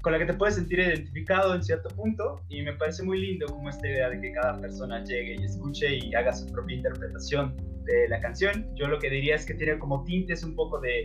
[0.00, 3.46] con la que te puedes sentir identificado en cierto punto y me parece muy lindo
[3.46, 7.56] como esta idea de que cada persona llegue y escuche y haga su propia interpretación
[7.84, 8.66] de la canción.
[8.76, 11.04] Yo lo que diría es que tiene como tintes un poco de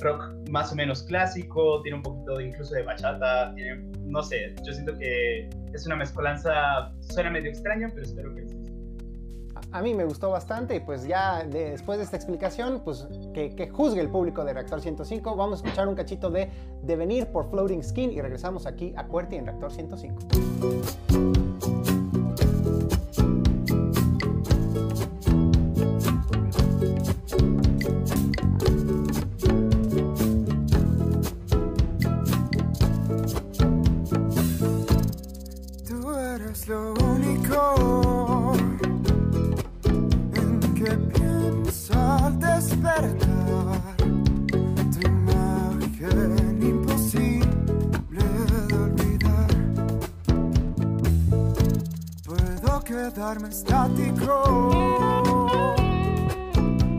[0.00, 4.54] rock más o menos clásico, tiene un poquito de, incluso de bachata, tiene, no sé,
[4.64, 8.42] yo siento que es una mezcolanza, suena medio extraño, pero espero que
[9.74, 14.00] A mí me gustó bastante y pues ya después de esta explicación, pues que, juzgue
[14.00, 15.34] el público de Reactor 105.
[15.34, 16.48] Vamos a escuchar un cachito de
[16.82, 20.20] Devenir por Floating Skin y regresamos aquí a Cuerti en Reactor 105.
[53.24, 54.70] Quedarme estático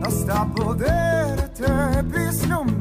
[0.02, 2.75] hasta poderte vislumbrar.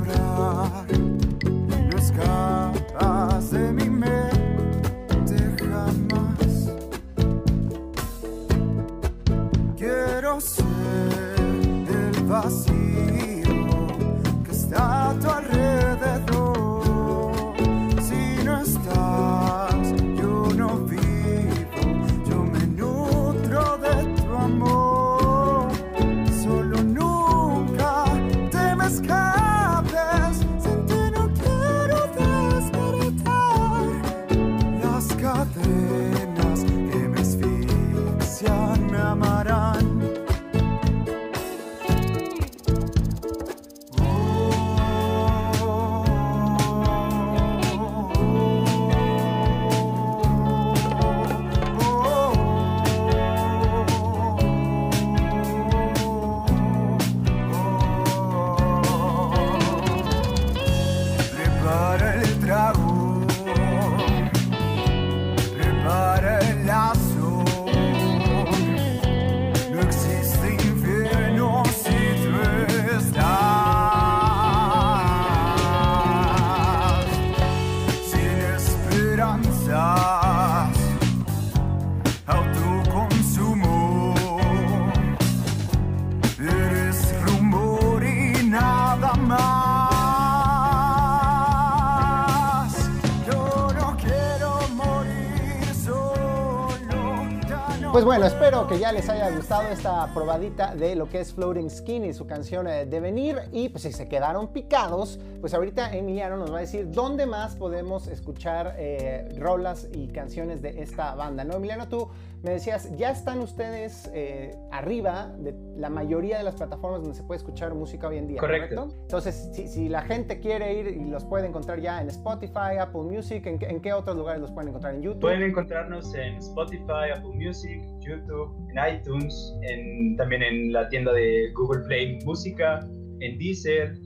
[97.95, 101.69] Pues bueno, espero que ya les haya gustado esta probadita de lo que es Floating
[101.69, 103.43] Skin y su canción eh, Devenir.
[103.53, 107.55] Y pues si se quedaron picados, pues ahorita Emiliano nos va a decir dónde más
[107.55, 111.53] podemos escuchar eh, rolas y canciones de esta banda, ¿no?
[111.53, 112.09] Emiliano, tú
[112.45, 117.23] me decías, ya están ustedes eh, arriba de la mayoría de las plataformas donde se
[117.23, 118.39] puede escuchar música hoy en día.
[118.39, 118.87] Correcto.
[119.01, 123.01] Entonces, si, si la gente quiere ir y los puede encontrar ya en Spotify, Apple
[123.01, 124.93] Music, ¿en, qué- en qué otros lugares los pueden encontrar?
[124.93, 125.21] ¿En YouTube?
[125.21, 131.51] Pueden encontrarnos en Spotify, Apple Music, YouTube, en iTunes, en, también en la tienda de
[131.55, 132.79] Google Play Música,
[133.21, 133.97] en Deezer.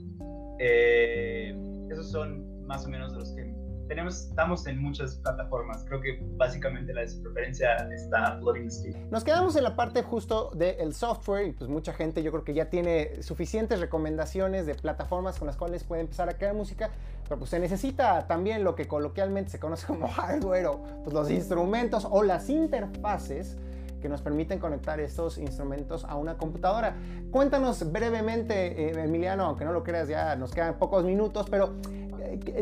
[0.60, 1.54] Eh,
[1.90, 3.44] esos son más o menos los que
[3.90, 4.28] tenemos.
[4.28, 5.84] Estamos en muchas plataformas.
[5.84, 9.10] Creo que básicamente la preferencia está Floating Skin.
[9.10, 12.54] Nos quedamos en la parte justo del software y pues mucha gente yo creo que
[12.54, 16.90] ya tiene suficientes recomendaciones de plataformas con las cuales puede empezar a crear música,
[17.24, 21.28] pero pues se necesita también lo que coloquialmente se conoce como hardware o pues los
[21.28, 23.56] instrumentos o las interfaces
[24.00, 26.94] que nos permiten conectar estos instrumentos a una computadora.
[27.32, 31.74] Cuéntanos brevemente, eh, Emiliano, aunque no lo creas, ya nos quedan pocos minutos, pero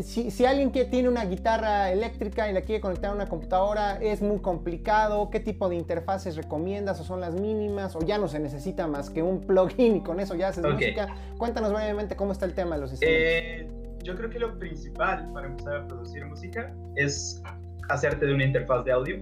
[0.02, 3.98] si, si alguien que tiene una guitarra eléctrica y la quiere conectar a una computadora,
[4.00, 5.30] es muy complicado.
[5.30, 9.10] ¿Qué tipo de interfaces recomiendas o son las mínimas o ya no se necesita más
[9.10, 10.72] que un plugin y con eso ya haces Ok.
[10.72, 11.14] música?
[11.36, 13.24] Cuéntanos brevemente cómo está el tema de los instrumentos.
[13.24, 13.68] Eh,
[14.02, 17.42] yo creo que lo principal para empezar a producir música es
[17.88, 19.16] hacerte de una interfaz de audio.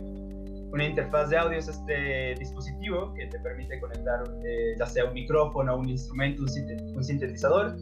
[0.73, 5.15] Una interfaz de audio es este dispositivo que te permite conectar eh, ya sea un
[5.15, 7.77] micrófono, un instrumento, un sintetizador,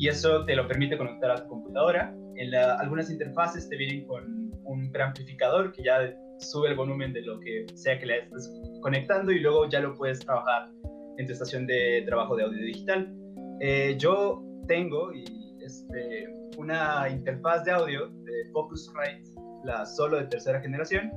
[0.00, 2.16] y eso te lo permite conectar a tu computadora.
[2.36, 7.38] En algunas interfaces te vienen con un preamplificador que ya sube el volumen de lo
[7.40, 10.70] que sea que le estés conectando y luego ya lo puedes trabajar
[11.18, 13.14] en tu estación de trabajo de audio digital.
[13.60, 15.12] Eh, yo tengo
[15.60, 19.28] este, una interfaz de audio de Focusrite,
[19.64, 21.10] la solo de tercera generación,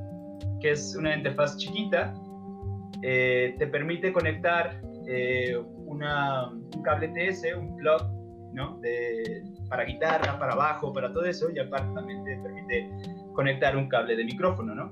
[0.60, 2.14] que es una interfaz chiquita.
[3.02, 8.23] eh, te permite conectar eh, una, un cable TS, un plug,
[8.54, 8.80] ¿no?
[8.80, 12.90] De, para guitarra, para bajo, para todo eso, y aparte también te permite
[13.34, 14.92] conectar un cable de micrófono, ¿no?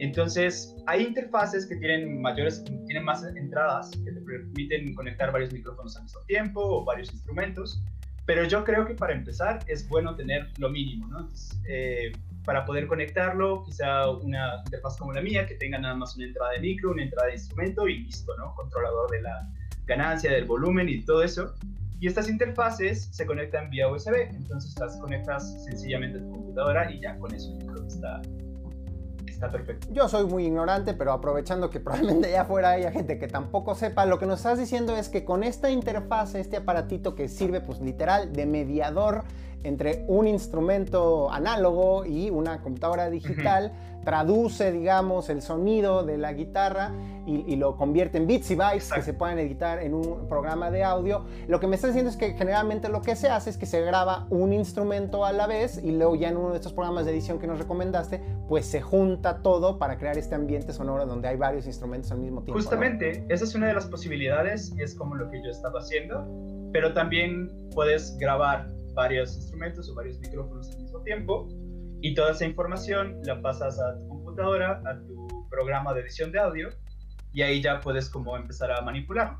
[0.00, 5.94] Entonces, hay interfaces que tienen mayores, tienen más entradas, que te permiten conectar varios micrófonos
[5.96, 7.82] al mismo tiempo o varios instrumentos,
[8.24, 11.28] pero yo creo que para empezar es bueno tener lo mínimo, ¿no?
[11.68, 12.12] Eh,
[12.44, 16.52] para poder conectarlo, quizá una interfaz como la mía, que tenga nada más una entrada
[16.52, 18.54] de micro, una entrada de instrumento y listo, ¿no?
[18.54, 19.50] Controlador de la
[19.84, 21.54] ganancia, del volumen y todo eso.
[22.00, 26.98] Y estas interfaces se conectan vía USB, entonces las conectas sencillamente a tu computadora y
[26.98, 28.22] ya con eso yo creo que está,
[29.28, 29.86] está perfecto.
[29.92, 34.06] Yo soy muy ignorante, pero aprovechando que probablemente allá afuera haya gente que tampoco sepa,
[34.06, 37.82] lo que nos estás diciendo es que con esta interfaz, este aparatito que sirve pues
[37.82, 39.24] literal de mediador
[39.62, 43.72] entre un instrumento análogo y una computadora digital,
[44.04, 46.92] traduce, digamos, el sonido de la guitarra
[47.26, 50.70] y, y lo convierte en bits y bytes que se pueden editar en un programa
[50.70, 51.24] de audio.
[51.48, 53.80] Lo que me estás diciendo es que generalmente lo que se hace es que se
[53.82, 57.12] graba un instrumento a la vez y luego ya en uno de estos programas de
[57.12, 61.36] edición que nos recomendaste, pues se junta todo para crear este ambiente sonoro donde hay
[61.36, 62.58] varios instrumentos al mismo tiempo.
[62.58, 62.62] ¿no?
[62.62, 66.26] Justamente, esa es una de las posibilidades y es como lo que yo estaba haciendo,
[66.72, 71.48] pero también puedes grabar varios instrumentos o varios micrófonos al mismo tiempo
[72.02, 76.38] y toda esa información la pasas a tu computadora, a tu programa de edición de
[76.38, 76.68] audio
[77.32, 79.38] y ahí ya puedes como empezar a manipularlo.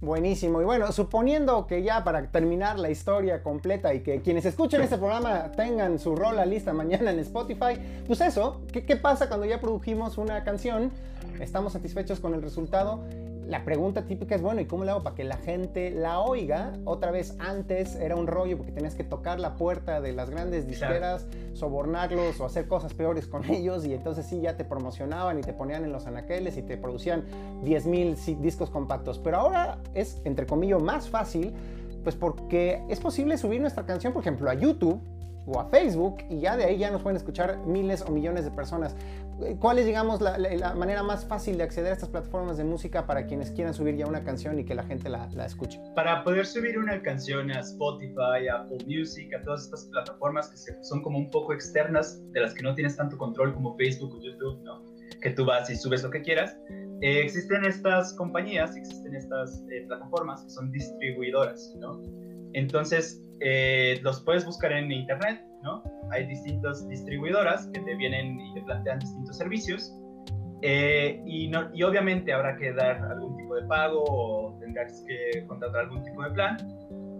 [0.00, 0.60] Buenísimo.
[0.60, 4.98] Y bueno, suponiendo que ya para terminar la historia completa y que quienes escuchen este
[4.98, 9.60] programa tengan su rola lista mañana en Spotify, pues eso, ¿qué, qué pasa cuando ya
[9.60, 10.90] produjimos una canción?
[11.40, 13.04] Estamos satisfechos con el resultado.
[13.46, 16.72] La pregunta típica es, bueno, ¿y cómo le hago para que la gente la oiga?
[16.84, 20.66] Otra vez, antes era un rollo porque tenías que tocar la puerta de las grandes
[20.66, 25.42] disqueras, sobornarlos o hacer cosas peores con ellos y entonces sí ya te promocionaban y
[25.42, 27.24] te ponían en los anaqueles y te producían
[27.64, 29.18] 10.000 si- discos compactos.
[29.18, 31.52] Pero ahora es, entre comillas, más fácil,
[32.04, 35.00] pues porque es posible subir nuestra canción, por ejemplo, a YouTube
[35.46, 38.50] o a Facebook y ya de ahí ya nos pueden escuchar miles o millones de
[38.50, 38.94] personas.
[39.58, 43.26] ¿Cuál es, digamos, la, manera más fácil de acceder a estas plataformas de música para
[43.26, 45.80] quienes quieran subir ya una canción y que la gente la, escuche?
[45.96, 50.84] Para poder subir una canción a Spotify, a Apple Music, a todas estas plataformas que
[50.84, 54.20] son como un poco externas, de las que no tienes tanto control como Facebook o
[54.20, 54.62] YouTube,
[55.20, 56.56] que tú vas y subes lo que quieras,
[57.00, 62.00] eh, existen estas compañías, existen estas eh, plataformas que son distribuidoras, ¿no?
[62.52, 65.82] Entonces, eh, los puedes buscar en internet, ¿no?
[66.10, 69.92] Hay distintas distribuidoras que te vienen y te plantean distintos servicios.
[70.64, 75.44] eh, y, no- y obviamente habrá que dar algún tipo de pago o tendrás que
[75.48, 76.56] contratar algún tipo de plan.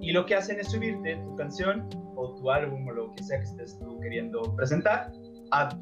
[0.01, 3.39] Y lo que hacen es subirte tu canción o tu álbum o lo que sea
[3.39, 5.11] que estés tú queriendo presentar
[5.51, 5.77] a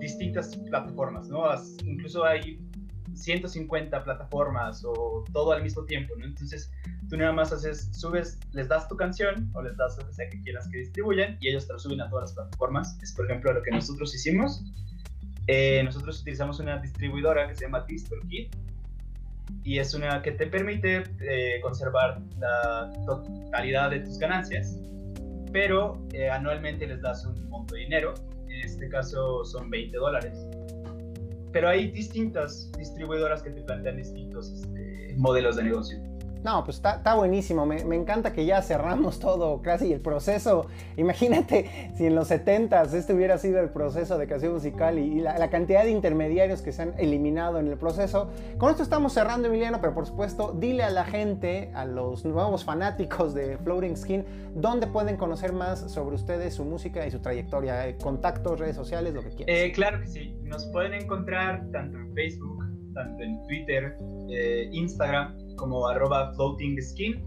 [0.00, 1.44] distintas plataformas, ¿no?
[1.84, 2.58] Incluso hay
[3.14, 6.24] 150 plataformas o todo al mismo tiempo, ¿no?
[6.24, 6.68] Entonces,
[7.08, 10.28] tú nada más haces, subes, les das tu canción o les das lo que sea
[10.28, 12.98] que quieras que distribuyan y ellos te lo suben a todas las plataformas.
[13.02, 14.62] Es, por ejemplo, lo que nosotros hicimos.
[15.46, 18.48] Eh, nosotros utilizamos una distribuidora que se llama DistroKid
[19.64, 24.78] y es una que te permite eh, conservar la totalidad de tus ganancias,
[25.50, 28.12] pero eh, anualmente les das un monto de dinero,
[28.48, 30.38] en este caso son 20 dólares.
[31.50, 36.07] Pero hay distintas distribuidoras que te plantean distintos este, modelos de negocio.
[36.44, 37.66] No, pues está, buenísimo.
[37.66, 40.66] Me, encanta que ya cerramos todo, casi el proceso.
[40.96, 45.50] Imagínate si en los 70 este hubiera sido el proceso de creación musical y, la,
[45.50, 48.30] cantidad de intermediarios que se han eliminado en el proceso.
[48.58, 52.64] Con esto estamos cerrando, Emiliano, pero por supuesto, dile a la gente, a los nuevos
[52.64, 54.24] fanáticos de Floating Skin,
[54.54, 57.88] dónde pueden conocer más sobre ustedes, su música y su trayectoria.
[57.88, 59.56] Eh, contactos, redes sociales, lo que quieran.
[59.56, 60.36] Eh, claro que sí.
[60.42, 62.64] Nos pueden encontrar tanto en Facebook,
[62.94, 63.96] tanto en Twitter,
[64.30, 67.22] eh, Instagram como arroba floating skin.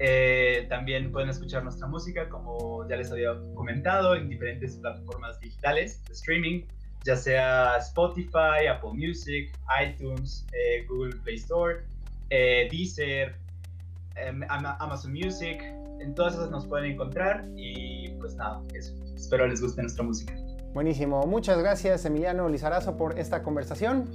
[0.00, 6.04] Eh, también pueden escuchar nuestra música, como ya les había comentado, en diferentes plataformas digitales
[6.04, 6.62] de streaming,
[7.04, 9.50] ya sea Spotify, Apple Music,
[9.82, 11.76] iTunes, eh, Google Play Store,
[12.30, 13.36] eh, Deezer,
[14.16, 15.62] em, Amazon Music.
[16.00, 18.92] En todas esas nos pueden encontrar y pues nada, eso.
[19.14, 20.34] Espero les guste nuestra música.
[20.74, 21.24] Buenísimo.
[21.24, 24.10] Muchas gracias Emiliano Lizarazo por esta conversación.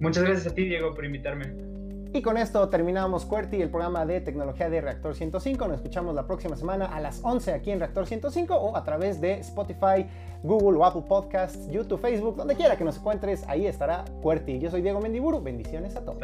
[0.00, 1.69] Muchas gracias a ti, Diego, por invitarme.
[2.12, 5.68] Y con esto terminamos QWERTY, el programa de tecnología de Reactor 105.
[5.68, 9.20] Nos escuchamos la próxima semana a las 11 aquí en Reactor 105 o a través
[9.20, 10.06] de Spotify,
[10.42, 14.58] Google o Apple Podcasts, YouTube, Facebook, donde quiera que nos encuentres, ahí estará QWERTY.
[14.58, 16.18] Yo soy Diego Mendiburu, bendiciones a todos.